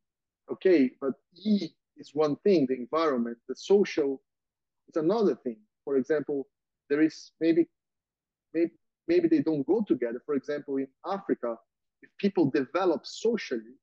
Okay, 0.52 0.92
but 1.00 1.14
E 1.36 1.70
is 1.98 2.12
one 2.14 2.36
thing, 2.38 2.66
the 2.68 2.76
environment, 2.76 3.38
the 3.48 3.56
social 3.56 4.22
is 4.90 4.96
another 4.96 5.36
thing. 5.36 5.58
For 5.86 5.98
example, 5.98 6.48
there 6.90 7.02
is 7.02 7.32
maybe, 7.40 7.68
maybe, 8.54 8.72
maybe 9.08 9.28
they 9.28 9.42
don't 9.42 9.66
go 9.66 9.84
together. 9.88 10.22
For 10.26 10.36
example, 10.36 10.78
in 10.78 10.88
Africa, 11.06 11.56
if 12.02 12.10
people 12.20 12.50
develop 12.50 13.06
socially, 13.06 13.76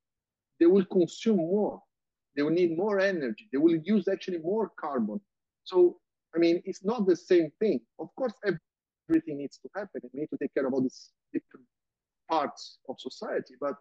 they 0.60 0.66
will 0.66 0.84
consume 0.86 1.36
more. 1.36 1.80
They 2.36 2.42
will 2.42 2.50
need 2.50 2.76
more 2.76 3.00
energy. 3.00 3.48
They 3.52 3.58
will 3.58 3.76
use 3.76 4.08
actually 4.08 4.38
more 4.38 4.70
carbon. 4.78 5.20
So, 5.64 5.98
I 6.34 6.38
mean, 6.38 6.60
it's 6.64 6.84
not 6.84 7.06
the 7.06 7.16
same 7.16 7.50
thing. 7.60 7.80
Of 7.98 8.08
course, 8.16 8.34
everything 9.08 9.38
needs 9.38 9.58
to 9.58 9.68
happen 9.74 10.00
and 10.02 10.10
we 10.12 10.20
need 10.20 10.30
to 10.30 10.36
take 10.38 10.54
care 10.54 10.66
of 10.66 10.72
all 10.72 10.82
these 10.82 11.10
different 11.32 11.66
parts 12.28 12.78
of 12.88 12.96
society, 12.98 13.54
but 13.60 13.74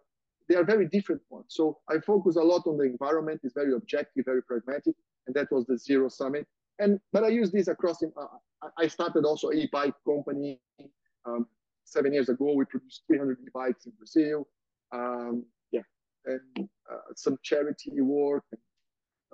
they 0.48 0.54
are 0.54 0.64
very 0.64 0.86
different 0.88 1.20
ones. 1.28 1.46
So 1.48 1.78
I 1.90 1.98
focus 1.98 2.36
a 2.36 2.42
lot 2.42 2.66
on 2.66 2.78
the 2.78 2.84
environment, 2.84 3.40
it's 3.44 3.54
very 3.54 3.74
objective, 3.74 4.24
very 4.24 4.42
pragmatic, 4.42 4.94
and 5.26 5.34
that 5.34 5.52
was 5.52 5.66
the 5.66 5.76
Zero 5.78 6.08
Summit. 6.08 6.46
And 6.78 6.98
but 7.12 7.24
I 7.24 7.28
use 7.28 7.50
this 7.50 7.68
across. 7.68 8.02
In, 8.02 8.12
uh, 8.16 8.68
I 8.78 8.86
started 8.86 9.24
also 9.24 9.50
a 9.50 9.68
bike 9.72 9.94
company 10.06 10.60
um, 11.26 11.46
seven 11.84 12.12
years 12.14 12.28
ago. 12.28 12.54
We 12.54 12.64
produced 12.64 13.02
300 13.08 13.38
e-bikes 13.46 13.86
in 13.86 13.92
Brazil. 13.98 14.48
Um, 14.92 15.44
yeah, 15.72 15.82
and 16.24 16.68
uh, 16.90 16.98
some 17.14 17.36
charity 17.42 18.00
work. 18.00 18.44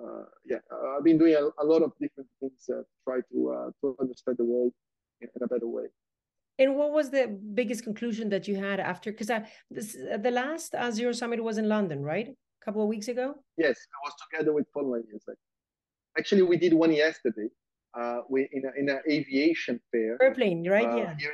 uh, 0.03 0.25
yeah, 0.43 0.57
I've 0.97 1.03
been 1.03 1.17
doing 1.17 1.35
a, 1.35 1.63
a 1.63 1.65
lot 1.65 1.81
of 1.83 1.91
different 2.01 2.29
things 2.41 2.65
to 2.65 2.83
try 3.07 3.19
to 3.31 3.71
to 3.81 3.95
understand 4.01 4.37
the 4.37 4.43
world 4.43 4.73
in 5.21 5.29
a 5.41 5.47
better 5.47 5.67
way. 5.67 5.85
And 6.57 6.75
what 6.75 6.91
was 6.91 7.09
the 7.09 7.27
biggest 7.53 7.83
conclusion 7.83 8.29
that 8.29 8.47
you 8.47 8.55
had 8.55 8.79
after? 8.79 9.11
Because 9.11 9.27
the 9.27 10.31
last 10.31 10.73
uh, 10.73 10.89
Zero 10.91 11.11
Summit 11.11 11.43
was 11.43 11.57
in 11.57 11.67
London, 11.67 12.01
right? 12.01 12.29
A 12.29 12.65
couple 12.65 12.81
of 12.81 12.87
weeks 12.87 13.09
ago. 13.09 13.35
Yes, 13.57 13.77
I 13.93 13.99
was 14.07 14.13
together 14.23 14.53
with 14.53 14.65
Yes, 15.11 15.37
actually, 16.17 16.43
we 16.43 16.57
did 16.57 16.73
one 16.73 16.93
yesterday. 16.93 17.49
Uh, 17.93 18.21
we 18.29 18.49
in 18.51 18.63
a, 18.65 18.79
in 18.79 18.89
an 18.89 18.99
aviation 19.09 19.79
fair. 19.91 20.17
Airplane, 20.21 20.67
right? 20.67 20.87
Uh, 20.87 20.97
yeah. 20.97 21.15
Here, 21.17 21.31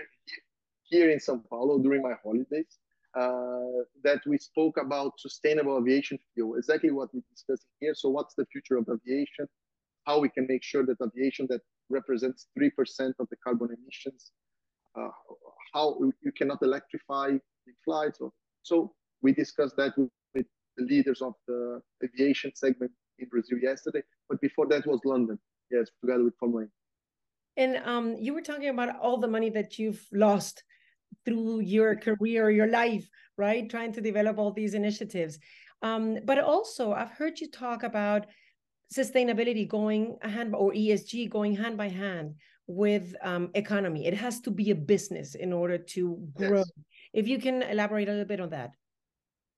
here 0.84 1.10
in 1.10 1.20
São 1.20 1.44
Paulo 1.50 1.80
during 1.80 2.02
my 2.02 2.14
holidays. 2.24 2.78
Uh, 3.14 3.84
that 4.06 4.22
we 4.26 4.38
spoke 4.38 4.78
about 4.78 5.12
sustainable 5.20 5.78
aviation 5.78 6.18
fuel, 6.34 6.56
exactly 6.56 6.92
what 6.92 7.14
we 7.14 7.22
discussed 7.30 7.66
here. 7.82 7.94
So, 7.94 8.10
what's 8.10 8.36
the 8.36 8.46
future 8.46 8.78
of 8.78 8.88
aviation? 8.88 9.50
How 10.12 10.20
we 10.20 10.30
can 10.36 10.46
make 10.54 10.64
sure 10.72 10.84
that 10.90 10.98
aviation 11.08 11.46
that 11.52 11.62
represents 11.98 12.40
three 12.56 12.72
percent 12.80 13.14
of 13.22 13.28
the 13.32 13.38
carbon 13.46 13.70
emissions 13.78 14.22
uh, 14.98 15.10
how 15.74 15.98
you 16.22 16.32
cannot 16.32 16.60
electrify 16.62 17.30
the 17.32 17.74
flights. 17.86 18.20
So, 18.20 18.34
so 18.64 18.94
we 19.22 19.34
discussed 19.34 19.78
that 19.78 19.98
with, 19.98 20.10
with 20.36 20.46
the 20.78 20.86
leaders 20.86 21.22
of 21.22 21.34
the 21.48 21.82
aviation 22.04 22.52
segment 22.56 22.92
in 23.20 23.28
Brazil 23.30 23.58
yesterday. 23.58 24.04
But 24.30 24.42
before 24.42 24.68
that 24.68 24.86
was 24.86 25.00
London, 25.06 25.40
yes, 25.70 25.90
together 26.02 26.24
with 26.24 26.36
Formula 26.40 26.68
And 27.58 27.78
um, 27.86 28.16
you 28.20 28.34
were 28.34 28.42
talking 28.42 28.70
about 28.70 29.00
all 29.00 29.18
the 29.18 29.28
money 29.28 29.50
that 29.52 29.80
you've 29.80 30.06
lost 30.12 30.64
through 31.26 31.62
your 31.62 31.96
career, 31.96 32.50
your 32.50 32.68
life, 32.68 33.08
right? 33.38 33.70
Trying 33.70 33.94
to 33.94 34.02
develop 34.02 34.38
all 34.38 34.52
these 34.52 34.74
initiatives. 34.74 35.40
Um, 35.82 36.18
but 36.26 36.40
also, 36.40 36.94
I've 36.94 37.12
heard 37.12 37.40
you 37.40 37.50
talk 37.50 37.84
about 37.84 38.28
sustainability 38.92 39.68
going 39.68 40.18
hand 40.22 40.54
or 40.56 40.74
ESG 40.74 41.30
going 41.30 41.56
hand 41.56 41.78
by 41.78 41.88
hand 41.88 42.36
with 42.68 43.16
um, 43.24 43.50
economy. 43.54 44.06
It 44.06 44.14
has 44.14 44.40
to 44.42 44.52
be 44.52 44.72
a 44.72 44.76
business 44.76 45.36
in 45.36 45.54
order 45.54 45.78
to 45.78 46.18
grow. 46.34 46.60
Yes. 46.60 46.72
If 47.14 47.28
you 47.28 47.40
can 47.40 47.64
elaborate 47.64 48.08
a 48.08 48.12
little 48.12 48.26
bit 48.26 48.40
on 48.40 48.50
that. 48.50 48.72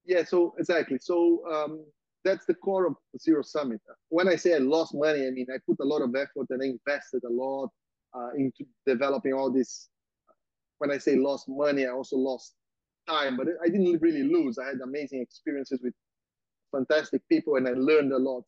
Yeah, 0.05 0.23
so 0.23 0.53
exactly. 0.59 0.97
So 0.99 1.43
um, 1.51 1.85
that's 2.23 2.45
the 2.45 2.55
core 2.55 2.87
of 2.87 2.95
Zero 3.19 3.41
Summit. 3.41 3.81
When 4.09 4.27
I 4.27 4.35
say 4.35 4.55
I 4.55 4.57
lost 4.57 4.93
money, 4.93 5.27
I 5.27 5.31
mean 5.31 5.47
I 5.53 5.57
put 5.67 5.77
a 5.79 5.85
lot 5.85 6.01
of 6.01 6.13
effort 6.15 6.47
and 6.49 6.61
I 6.61 6.67
invested 6.67 7.23
a 7.23 7.31
lot 7.31 7.69
uh, 8.13 8.31
into 8.37 8.65
developing 8.85 9.33
all 9.33 9.51
this. 9.51 9.89
When 10.79 10.91
I 10.91 10.97
say 10.97 11.15
lost 11.15 11.45
money, 11.47 11.85
I 11.85 11.91
also 11.91 12.17
lost 12.17 12.55
time, 13.07 13.37
but 13.37 13.47
I 13.63 13.69
didn't 13.69 14.01
really 14.01 14.23
lose. 14.23 14.57
I 14.57 14.65
had 14.65 14.81
amazing 14.83 15.21
experiences 15.21 15.79
with 15.83 15.93
fantastic 16.71 17.21
people, 17.29 17.55
and 17.55 17.67
I 17.67 17.71
learned 17.71 18.11
a 18.11 18.17
lot 18.17 18.43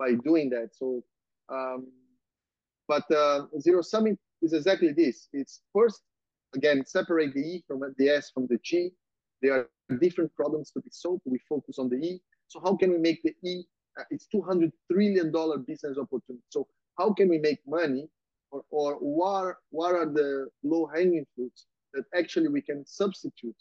by 0.00 0.14
doing 0.24 0.50
that. 0.50 0.70
So 0.72 1.04
um, 1.50 1.86
but 2.90 3.08
uh, 3.12 3.46
Zero 3.60 3.82
Summit 3.82 4.18
is 4.42 4.52
exactly 4.52 4.92
this. 4.92 5.28
It's 5.32 5.60
first, 5.72 6.00
again, 6.56 6.84
separate 6.84 7.32
the 7.34 7.40
E 7.40 7.64
from 7.68 7.82
the 7.98 8.08
S 8.08 8.32
from 8.34 8.48
the 8.48 8.58
G. 8.64 8.90
There 9.42 9.54
are 9.54 9.98
different 10.00 10.34
problems 10.34 10.72
to 10.72 10.80
be 10.80 10.90
solved. 10.90 11.22
We 11.24 11.38
focus 11.48 11.78
on 11.78 11.88
the 11.88 11.98
E. 11.98 12.20
So 12.48 12.60
how 12.64 12.74
can 12.76 12.90
we 12.90 12.98
make 12.98 13.22
the 13.22 13.34
E? 13.48 13.62
Uh, 13.96 14.02
it's 14.10 14.26
$200 14.34 14.72
trillion 14.90 15.30
business 15.68 15.98
opportunity. 15.98 16.42
So 16.48 16.66
how 16.98 17.12
can 17.12 17.28
we 17.28 17.38
make 17.38 17.60
money 17.64 18.08
or, 18.50 18.64
or 18.70 18.94
what, 18.94 19.54
what 19.70 19.94
are 19.94 20.06
the 20.06 20.48
low 20.64 20.90
hanging 20.92 21.26
fruits 21.36 21.66
that 21.94 22.04
actually 22.16 22.48
we 22.48 22.60
can 22.60 22.84
substitute 22.86 23.54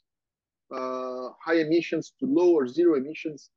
uh, 0.74 1.30
high 1.46 1.60
emissions 1.60 2.14
to 2.20 2.26
low 2.26 2.52
or 2.54 2.68
zero 2.68 2.96
emissions, 2.96 3.52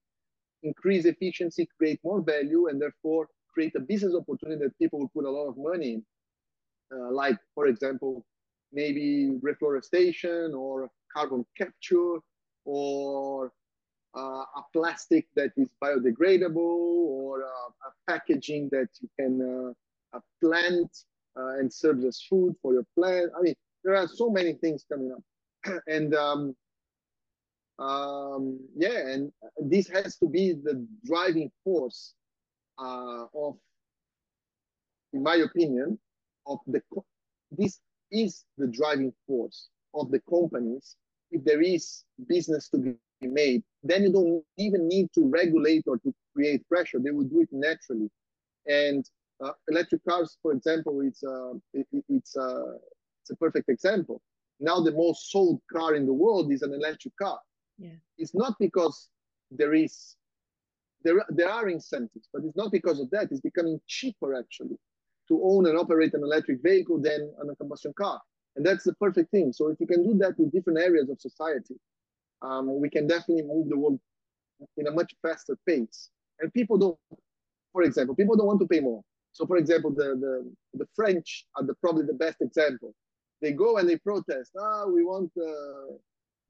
increase 0.62 1.04
efficiency, 1.04 1.68
create 1.78 2.00
more 2.04 2.20
value, 2.20 2.68
and 2.68 2.80
therefore 2.80 3.28
create 3.52 3.74
a 3.76 3.80
business 3.80 4.14
opportunity 4.14 4.62
that 4.64 4.78
people 4.78 4.98
will 5.00 5.08
put 5.08 5.24
a 5.24 5.30
lot 5.30 5.46
of 5.48 5.56
money 5.56 5.94
in, 5.94 6.04
uh, 6.94 7.10
like, 7.10 7.38
for 7.54 7.66
example, 7.66 8.24
maybe 8.72 9.38
reforestation 9.42 10.54
or 10.54 10.88
carbon 11.14 11.44
capture 11.56 12.16
or 12.64 13.52
uh, 14.16 14.44
a 14.56 14.62
plastic 14.72 15.26
that 15.34 15.50
is 15.56 15.68
biodegradable 15.82 16.56
or 16.56 17.42
uh, 17.42 17.88
a 17.88 18.10
packaging 18.10 18.68
that 18.70 18.88
you 19.00 19.08
can 19.18 19.74
uh, 20.14 20.20
plant 20.42 20.90
uh, 21.36 21.58
and 21.58 21.72
serve 21.72 22.04
as 22.04 22.20
food 22.28 22.54
for 22.62 22.72
your 22.72 22.86
plant. 22.94 23.30
I 23.36 23.42
mean, 23.42 23.54
there 23.84 23.96
are 23.96 24.08
so 24.08 24.30
many 24.30 24.52
things 24.54 24.84
coming 24.90 25.12
up. 25.12 25.82
and 25.86 26.14
um, 26.14 26.54
um, 27.82 28.60
yeah, 28.76 29.12
and 29.12 29.32
this 29.60 29.88
has 29.88 30.16
to 30.18 30.26
be 30.28 30.52
the 30.52 30.86
driving 31.04 31.50
force 31.64 32.14
uh, 32.78 33.24
of, 33.34 33.56
in 35.12 35.22
my 35.22 35.36
opinion, 35.36 35.98
of 36.46 36.58
the 36.66 36.80
this 37.50 37.80
is 38.10 38.44
the 38.56 38.68
driving 38.68 39.12
force 39.26 39.68
of 39.94 40.10
the 40.10 40.20
companies. 40.30 40.96
If 41.30 41.44
there 41.44 41.60
is 41.60 42.04
business 42.28 42.68
to 42.68 42.78
be 42.78 42.94
made, 43.20 43.62
then 43.82 44.02
you 44.02 44.12
don't 44.12 44.44
even 44.58 44.86
need 44.86 45.08
to 45.14 45.28
regulate 45.28 45.84
or 45.86 45.98
to 45.98 46.14
create 46.34 46.66
pressure. 46.68 46.98
They 46.98 47.10
will 47.10 47.24
do 47.24 47.40
it 47.40 47.48
naturally. 47.50 48.10
And 48.66 49.04
uh, 49.42 49.52
electric 49.68 50.04
cars, 50.04 50.36
for 50.42 50.52
example, 50.52 51.00
it's 51.00 51.22
uh, 51.24 51.54
it, 51.74 51.86
it's 52.08 52.36
uh, 52.36 52.74
it's 53.22 53.30
a 53.30 53.36
perfect 53.36 53.68
example. 53.68 54.20
Now 54.60 54.80
the 54.80 54.92
most 54.92 55.30
sold 55.32 55.60
car 55.72 55.94
in 55.94 56.06
the 56.06 56.12
world 56.12 56.52
is 56.52 56.62
an 56.62 56.72
electric 56.74 57.16
car. 57.16 57.40
Yeah. 57.78 57.96
It's 58.18 58.34
not 58.34 58.54
because 58.58 59.08
there 59.50 59.74
is 59.74 60.16
there, 61.04 61.24
there 61.30 61.50
are 61.50 61.68
incentives, 61.68 62.28
but 62.32 62.44
it's 62.44 62.56
not 62.56 62.70
because 62.70 63.00
of 63.00 63.10
that. 63.10 63.28
It's 63.30 63.40
becoming 63.40 63.80
cheaper 63.86 64.34
actually 64.34 64.78
to 65.28 65.40
own 65.42 65.66
and 65.66 65.78
operate 65.78 66.14
an 66.14 66.22
electric 66.22 66.62
vehicle 66.62 67.00
than 67.00 67.32
on 67.40 67.50
a 67.50 67.56
combustion 67.56 67.92
car. 67.96 68.20
And 68.56 68.64
that's 68.66 68.84
the 68.84 68.94
perfect 68.94 69.30
thing. 69.30 69.52
So 69.52 69.68
if 69.68 69.80
you 69.80 69.86
can 69.86 70.02
do 70.02 70.16
that 70.18 70.38
with 70.38 70.52
different 70.52 70.78
areas 70.78 71.08
of 71.08 71.20
society, 71.20 71.76
um, 72.42 72.80
we 72.80 72.90
can 72.90 73.06
definitely 73.06 73.44
move 73.44 73.68
the 73.68 73.78
world 73.78 73.98
in 74.76 74.86
a 74.86 74.90
much 74.90 75.14
faster 75.22 75.56
pace. 75.66 76.10
And 76.40 76.52
people 76.52 76.76
don't, 76.76 76.98
for 77.72 77.82
example, 77.82 78.14
people 78.14 78.36
don't 78.36 78.46
want 78.46 78.60
to 78.60 78.66
pay 78.66 78.80
more. 78.80 79.02
So 79.32 79.46
for 79.46 79.56
example, 79.56 79.90
the, 79.90 80.16
the, 80.20 80.52
the 80.74 80.86
French 80.94 81.46
are 81.56 81.64
the, 81.64 81.74
probably 81.74 82.04
the 82.04 82.14
best 82.14 82.36
example. 82.40 82.94
They 83.40 83.52
go 83.52 83.78
and 83.78 83.88
they 83.88 83.96
protest, 83.96 84.52
ah, 84.58 84.86
we 84.86 85.02
want 85.02 85.32
uh, 85.36 85.94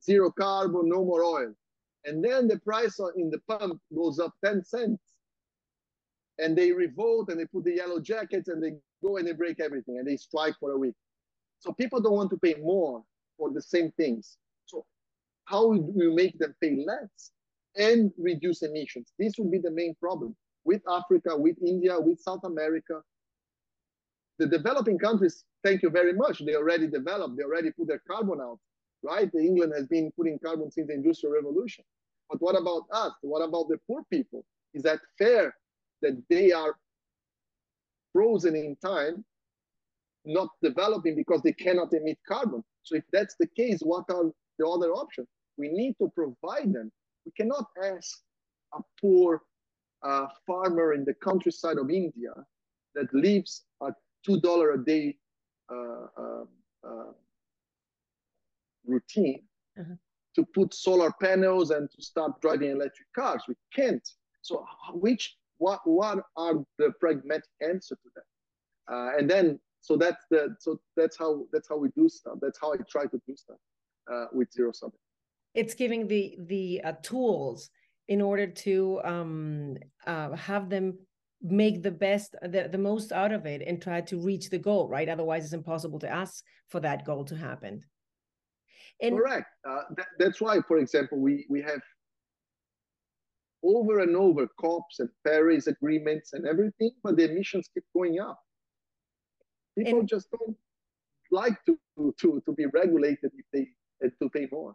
zero 0.04 0.30
carbon, 0.30 0.88
no 0.88 1.04
more 1.04 1.24
oil. 1.24 1.54
And 2.04 2.24
then 2.24 2.48
the 2.48 2.58
price 2.60 2.98
in 3.16 3.30
the 3.30 3.38
pump 3.48 3.80
goes 3.94 4.18
up 4.18 4.32
10 4.44 4.64
cents. 4.64 5.02
And 6.38 6.56
they 6.56 6.72
revolt 6.72 7.28
and 7.28 7.38
they 7.38 7.46
put 7.46 7.64
the 7.64 7.76
yellow 7.76 8.00
jackets 8.00 8.48
and 8.48 8.62
they 8.62 8.72
go 9.02 9.18
and 9.18 9.26
they 9.26 9.32
break 9.32 9.60
everything 9.60 9.98
and 9.98 10.06
they 10.06 10.16
strike 10.16 10.54
for 10.58 10.72
a 10.72 10.78
week. 10.78 10.94
So 11.60 11.72
people 11.72 12.00
don't 12.00 12.14
want 12.14 12.30
to 12.30 12.38
pay 12.38 12.54
more 12.54 13.02
for 13.38 13.50
the 13.50 13.62
same 13.62 13.92
things. 13.92 14.36
So 14.66 14.84
how 15.44 15.72
do 15.72 15.92
you 15.94 16.14
make 16.14 16.38
them 16.38 16.54
pay 16.60 16.84
less 16.84 17.30
and 17.76 18.10
reduce 18.18 18.62
emissions? 18.62 19.12
This 19.18 19.34
will 19.38 19.50
be 19.50 19.58
the 19.58 19.70
main 19.70 19.94
problem 20.00 20.34
with 20.64 20.82
Africa, 20.88 21.36
with 21.36 21.56
India, 21.64 22.00
with 22.00 22.18
South 22.18 22.42
America. 22.44 23.02
The 24.38 24.46
developing 24.46 24.98
countries, 24.98 25.44
thank 25.62 25.82
you 25.82 25.90
very 25.90 26.14
much. 26.14 26.44
They 26.44 26.56
already 26.56 26.88
developed, 26.88 27.36
they 27.36 27.44
already 27.44 27.70
put 27.70 27.86
their 27.86 28.02
carbon 28.08 28.40
out 28.40 28.58
right? 29.02 29.30
England 29.34 29.72
has 29.76 29.86
been 29.86 30.10
putting 30.16 30.38
carbon 30.38 30.70
since 30.70 30.88
the 30.88 30.94
Industrial 30.94 31.34
Revolution. 31.34 31.84
But 32.30 32.40
what 32.40 32.58
about 32.58 32.84
us? 32.92 33.12
What 33.22 33.40
about 33.40 33.68
the 33.68 33.78
poor 33.86 34.02
people? 34.10 34.44
Is 34.74 34.82
that 34.84 35.00
fair 35.18 35.54
that 36.00 36.22
they 36.30 36.52
are 36.52 36.76
frozen 38.12 38.56
in 38.56 38.76
time, 38.76 39.24
not 40.24 40.48
developing 40.62 41.14
because 41.14 41.42
they 41.42 41.52
cannot 41.52 41.92
emit 41.92 42.18
carbon? 42.26 42.64
So 42.82 42.96
if 42.96 43.04
that's 43.12 43.36
the 43.38 43.48
case, 43.48 43.80
what 43.82 44.04
are 44.10 44.24
the 44.58 44.66
other 44.66 44.92
options? 44.92 45.28
We 45.56 45.68
need 45.68 45.96
to 46.00 46.10
provide 46.14 46.72
them. 46.72 46.90
We 47.26 47.32
cannot 47.36 47.66
ask 47.84 48.18
a 48.74 48.80
poor 49.00 49.42
uh, 50.02 50.26
farmer 50.46 50.94
in 50.94 51.04
the 51.04 51.14
countryside 51.14 51.78
of 51.78 51.90
India 51.90 52.32
that 52.94 53.12
lives 53.14 53.64
at 53.86 53.94
two 54.24 54.40
dollar 54.40 54.72
a 54.72 54.84
day 54.84 55.16
uh, 55.70 56.06
uh, 56.18 56.44
uh 56.84 57.12
routine 58.86 59.42
uh-huh. 59.78 59.94
to 60.36 60.46
put 60.54 60.74
solar 60.74 61.12
panels 61.20 61.70
and 61.70 61.90
to 61.90 62.02
start 62.02 62.40
driving 62.40 62.70
electric 62.70 63.08
cars. 63.14 63.42
We 63.48 63.54
can't. 63.74 64.06
So 64.42 64.64
which 64.92 65.36
what 65.58 65.80
what 65.84 66.18
are 66.36 66.54
the 66.78 66.92
pragmatic 67.00 67.44
answer 67.60 67.94
to 67.94 68.10
that? 68.16 68.94
Uh, 68.94 69.18
and 69.18 69.30
then 69.30 69.60
so 69.80 69.96
that's 69.96 70.24
the 70.30 70.56
so 70.58 70.80
that's 70.96 71.16
how 71.18 71.44
that's 71.52 71.68
how 71.68 71.76
we 71.76 71.88
do 71.96 72.08
stuff. 72.08 72.38
That's 72.40 72.58
how 72.60 72.72
I 72.72 72.76
try 72.90 73.04
to 73.04 73.20
do 73.26 73.36
stuff 73.36 73.58
uh, 74.12 74.26
with 74.32 74.52
Zero 74.52 74.72
Summit. 74.72 74.98
It's 75.54 75.74
giving 75.74 76.08
the 76.08 76.36
the 76.46 76.80
uh, 76.82 76.92
tools 77.02 77.70
in 78.08 78.20
order 78.20 78.46
to 78.46 79.00
um, 79.04 79.76
uh, 80.06 80.32
have 80.32 80.68
them 80.68 80.98
make 81.42 81.82
the 81.82 81.90
best 81.90 82.36
the, 82.42 82.68
the 82.70 82.78
most 82.78 83.10
out 83.10 83.32
of 83.32 83.46
it 83.46 83.62
and 83.66 83.82
try 83.82 84.00
to 84.00 84.20
reach 84.20 84.48
the 84.48 84.58
goal 84.58 84.88
right 84.88 85.08
otherwise 85.08 85.42
it's 85.42 85.52
impossible 85.52 85.98
to 85.98 86.08
ask 86.08 86.44
for 86.68 86.78
that 86.78 87.04
goal 87.04 87.24
to 87.24 87.34
happen 87.34 87.82
and 89.00 89.16
Correct. 89.16 89.46
Uh, 89.68 89.82
that, 89.96 90.06
that's 90.18 90.40
why, 90.40 90.60
for 90.68 90.78
example, 90.78 91.18
we, 91.18 91.46
we 91.48 91.62
have 91.62 91.80
over 93.64 94.00
and 94.00 94.16
over 94.16 94.48
COPs 94.60 95.00
and 95.00 95.08
Paris 95.24 95.66
agreements 95.66 96.32
and 96.32 96.46
everything, 96.46 96.90
but 97.02 97.16
the 97.16 97.30
emissions 97.30 97.68
keep 97.72 97.84
going 97.94 98.20
up. 98.20 98.38
People 99.78 100.00
and, 100.00 100.08
just 100.08 100.28
don't 100.30 100.56
like 101.30 101.56
to, 101.64 101.78
to, 102.20 102.42
to 102.44 102.52
be 102.52 102.66
regulated 102.66 103.30
if 103.36 103.44
they 103.52 103.68
to 104.20 104.28
pay 104.30 104.48
more. 104.50 104.74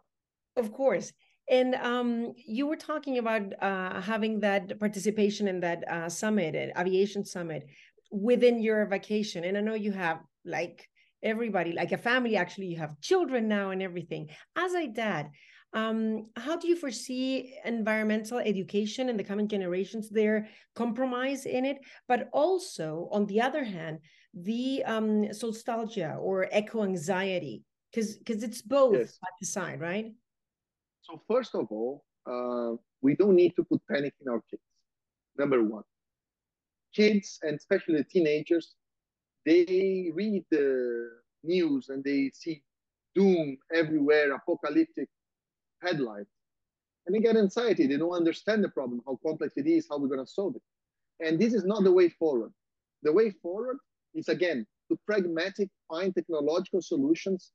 Of 0.56 0.72
course. 0.72 1.12
And 1.50 1.74
um, 1.76 2.32
you 2.36 2.66
were 2.66 2.76
talking 2.76 3.18
about 3.18 3.42
uh, 3.62 4.00
having 4.00 4.40
that 4.40 4.78
participation 4.78 5.48
in 5.48 5.60
that 5.60 5.84
uh, 5.88 6.08
summit, 6.08 6.72
aviation 6.78 7.24
summit, 7.24 7.66
within 8.10 8.60
your 8.60 8.86
vacation. 8.86 9.44
And 9.44 9.56
I 9.56 9.60
know 9.60 9.74
you 9.74 9.92
have 9.92 10.20
like 10.44 10.88
everybody, 11.22 11.72
like 11.72 11.92
a 11.92 11.98
family, 11.98 12.36
actually, 12.36 12.66
you 12.66 12.78
have 12.78 13.00
children 13.00 13.48
now 13.48 13.70
and 13.70 13.82
everything. 13.82 14.28
As 14.56 14.74
a 14.74 14.86
dad, 14.86 15.30
um, 15.74 16.30
how 16.36 16.56
do 16.56 16.66
you 16.66 16.76
foresee 16.76 17.54
environmental 17.64 18.38
education 18.38 19.08
in 19.08 19.16
the 19.16 19.24
coming 19.24 19.48
generations 19.48 20.08
there, 20.08 20.48
compromise 20.74 21.44
in 21.44 21.64
it, 21.64 21.78
but 22.06 22.28
also, 22.32 23.08
on 23.12 23.26
the 23.26 23.40
other 23.40 23.64
hand, 23.64 23.98
the 24.32 24.82
um, 24.84 25.22
nostalgia 25.22 26.16
or 26.20 26.48
eco 26.52 26.84
anxiety? 26.84 27.62
Because 27.90 28.16
because 28.16 28.42
it's 28.42 28.62
both 28.62 28.94
yes. 28.94 29.18
at 29.22 29.34
the 29.40 29.46
side, 29.46 29.80
right? 29.80 30.12
So 31.02 31.20
first 31.28 31.54
of 31.54 31.66
all, 31.70 32.04
uh, 32.26 32.76
we 33.02 33.14
don't 33.16 33.36
need 33.36 33.54
to 33.56 33.64
put 33.64 33.80
panic 33.90 34.14
in 34.20 34.28
our 34.28 34.42
kids. 34.50 34.62
Number 35.38 35.62
one, 35.62 35.84
kids 36.94 37.38
and 37.42 37.56
especially 37.56 38.04
teenagers, 38.04 38.74
they 39.44 40.10
read 40.14 40.44
the 40.50 41.10
news 41.42 41.88
and 41.88 42.02
they 42.04 42.30
see 42.34 42.62
doom 43.14 43.56
everywhere, 43.74 44.32
apocalyptic 44.32 45.08
headlines, 45.82 46.26
and 47.06 47.14
they 47.14 47.20
get 47.20 47.36
anxiety. 47.36 47.86
They 47.86 47.96
don't 47.96 48.12
understand 48.12 48.62
the 48.62 48.68
problem, 48.68 49.02
how 49.06 49.18
complex 49.24 49.54
it 49.56 49.66
is, 49.66 49.86
how 49.88 49.98
we're 49.98 50.08
going 50.08 50.24
to 50.24 50.30
solve 50.30 50.56
it. 50.56 50.62
And 51.26 51.38
this 51.38 51.54
is 51.54 51.64
not 51.64 51.84
the 51.84 51.92
way 51.92 52.08
forward. 52.08 52.52
The 53.02 53.12
way 53.12 53.30
forward 53.30 53.78
is 54.14 54.28
again 54.28 54.66
to 54.90 54.98
pragmatic, 55.06 55.68
find 55.88 56.14
technological 56.14 56.82
solutions 56.82 57.52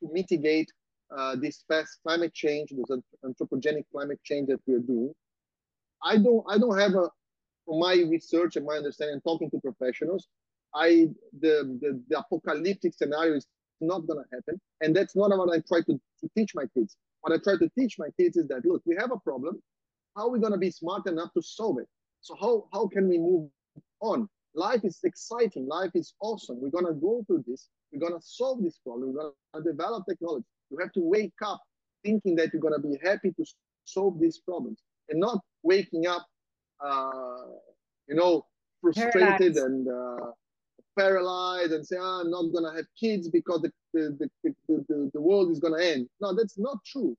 to 0.00 0.08
mitigate 0.12 0.70
uh, 1.16 1.36
this 1.36 1.64
fast 1.68 1.98
climate 2.06 2.32
change, 2.34 2.70
this 2.70 2.98
anthropogenic 3.24 3.84
climate 3.92 4.20
change 4.24 4.48
that 4.48 4.60
we're 4.66 4.78
doing. 4.78 5.12
I 6.02 6.16
don't, 6.16 6.44
I 6.48 6.58
don't 6.58 6.78
have 6.78 6.94
a, 6.94 7.10
from 7.66 7.80
my 7.80 7.94
research 7.94 8.56
and 8.56 8.64
my 8.64 8.74
understanding, 8.74 9.20
talking 9.20 9.50
to 9.50 9.60
professionals, 9.60 10.28
I 10.74 11.08
the, 11.40 11.78
the, 11.80 12.02
the 12.08 12.18
apocalyptic 12.18 12.94
scenario 12.94 13.36
is 13.36 13.46
not 13.80 14.06
going 14.06 14.22
to 14.22 14.36
happen, 14.36 14.60
and 14.80 14.94
that's 14.94 15.16
not 15.16 15.30
what 15.36 15.50
I 15.50 15.60
try 15.66 15.80
to, 15.80 15.94
to 15.94 16.30
teach 16.36 16.54
my 16.54 16.64
kids. 16.76 16.96
What 17.22 17.32
I 17.32 17.38
try 17.42 17.56
to 17.58 17.70
teach 17.78 17.96
my 17.98 18.08
kids 18.18 18.36
is 18.36 18.46
that 18.48 18.64
look, 18.64 18.82
we 18.86 18.96
have 18.98 19.12
a 19.12 19.18
problem. 19.18 19.60
How 20.16 20.26
are 20.26 20.30
we 20.30 20.40
going 20.40 20.52
to 20.52 20.58
be 20.58 20.70
smart 20.70 21.06
enough 21.06 21.32
to 21.34 21.42
solve 21.42 21.78
it? 21.78 21.88
So 22.20 22.36
how 22.40 22.68
how 22.72 22.86
can 22.88 23.08
we 23.08 23.18
move 23.18 23.50
on? 24.00 24.28
Life 24.54 24.80
is 24.84 24.98
exciting. 25.04 25.66
Life 25.68 25.92
is 25.94 26.14
awesome. 26.20 26.60
We're 26.60 26.70
going 26.70 26.86
to 26.86 26.94
go 26.94 27.22
through 27.26 27.44
this. 27.46 27.68
We're 27.92 28.00
going 28.00 28.20
to 28.20 28.26
solve 28.26 28.62
this 28.62 28.78
problem. 28.78 29.12
We're 29.14 29.22
going 29.22 29.32
to 29.54 29.62
develop 29.62 30.04
technology. 30.08 30.44
You 30.70 30.78
have 30.78 30.92
to 30.92 31.00
wake 31.00 31.32
up 31.44 31.60
thinking 32.04 32.36
that 32.36 32.52
you're 32.52 32.62
going 32.62 32.74
to 32.74 32.80
be 32.80 32.98
happy 33.02 33.32
to 33.32 33.44
solve 33.84 34.18
these 34.20 34.38
problems 34.38 34.80
and 35.08 35.20
not 35.20 35.40
waking 35.62 36.06
up, 36.06 36.26
uh, 36.84 37.46
you 38.08 38.14
know, 38.14 38.46
frustrated 38.80 39.56
and 39.56 39.88
uh, 39.88 40.30
paralyzed 41.00 41.72
and 41.72 41.86
say, 41.86 41.96
oh, 41.98 42.20
I'm 42.22 42.30
not 42.30 42.52
going 42.52 42.64
to 42.68 42.76
have 42.76 42.86
kids 42.98 43.28
because 43.28 43.62
the, 43.62 43.72
the, 43.92 44.30
the, 44.44 44.54
the, 44.68 45.10
the 45.14 45.20
world 45.20 45.50
is 45.50 45.58
going 45.58 45.76
to 45.78 45.84
end. 45.94 46.08
No, 46.20 46.34
that's 46.34 46.58
not 46.58 46.78
true. 46.84 47.16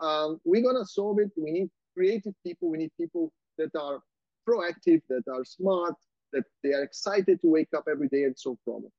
Um, 0.00 0.40
we're 0.44 0.62
going 0.62 0.76
to 0.76 0.86
solve 0.86 1.18
it. 1.18 1.30
We 1.36 1.50
need 1.50 1.70
creative 1.96 2.34
people. 2.46 2.70
We 2.70 2.78
need 2.78 2.92
people 3.00 3.32
that 3.58 3.74
are 3.86 4.00
proactive, 4.48 5.00
that 5.08 5.24
are 5.32 5.44
smart, 5.44 5.94
that 6.32 6.44
they 6.62 6.72
are 6.72 6.82
excited 6.82 7.40
to 7.42 7.48
wake 7.48 7.72
up 7.76 7.84
every 7.90 8.08
day 8.08 8.24
and 8.24 8.38
solve 8.38 8.58
problems. 8.64 8.92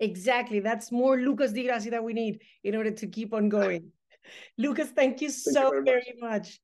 Exactly. 0.00 0.60
That's 0.60 0.92
more 0.92 1.18
Lucas 1.18 1.52
Di 1.52 1.64
Grassi 1.64 1.90
that 1.90 2.04
we 2.04 2.12
need 2.12 2.42
in 2.64 2.74
order 2.74 2.90
to 2.90 3.06
keep 3.06 3.32
on 3.32 3.48
going. 3.48 3.90
Lucas, 4.58 4.90
thank 4.90 5.20
you 5.20 5.30
thank 5.30 5.54
so 5.56 5.74
you 5.74 5.82
very, 5.82 5.84
very 5.84 6.14
much. 6.20 6.30
much. 6.30 6.60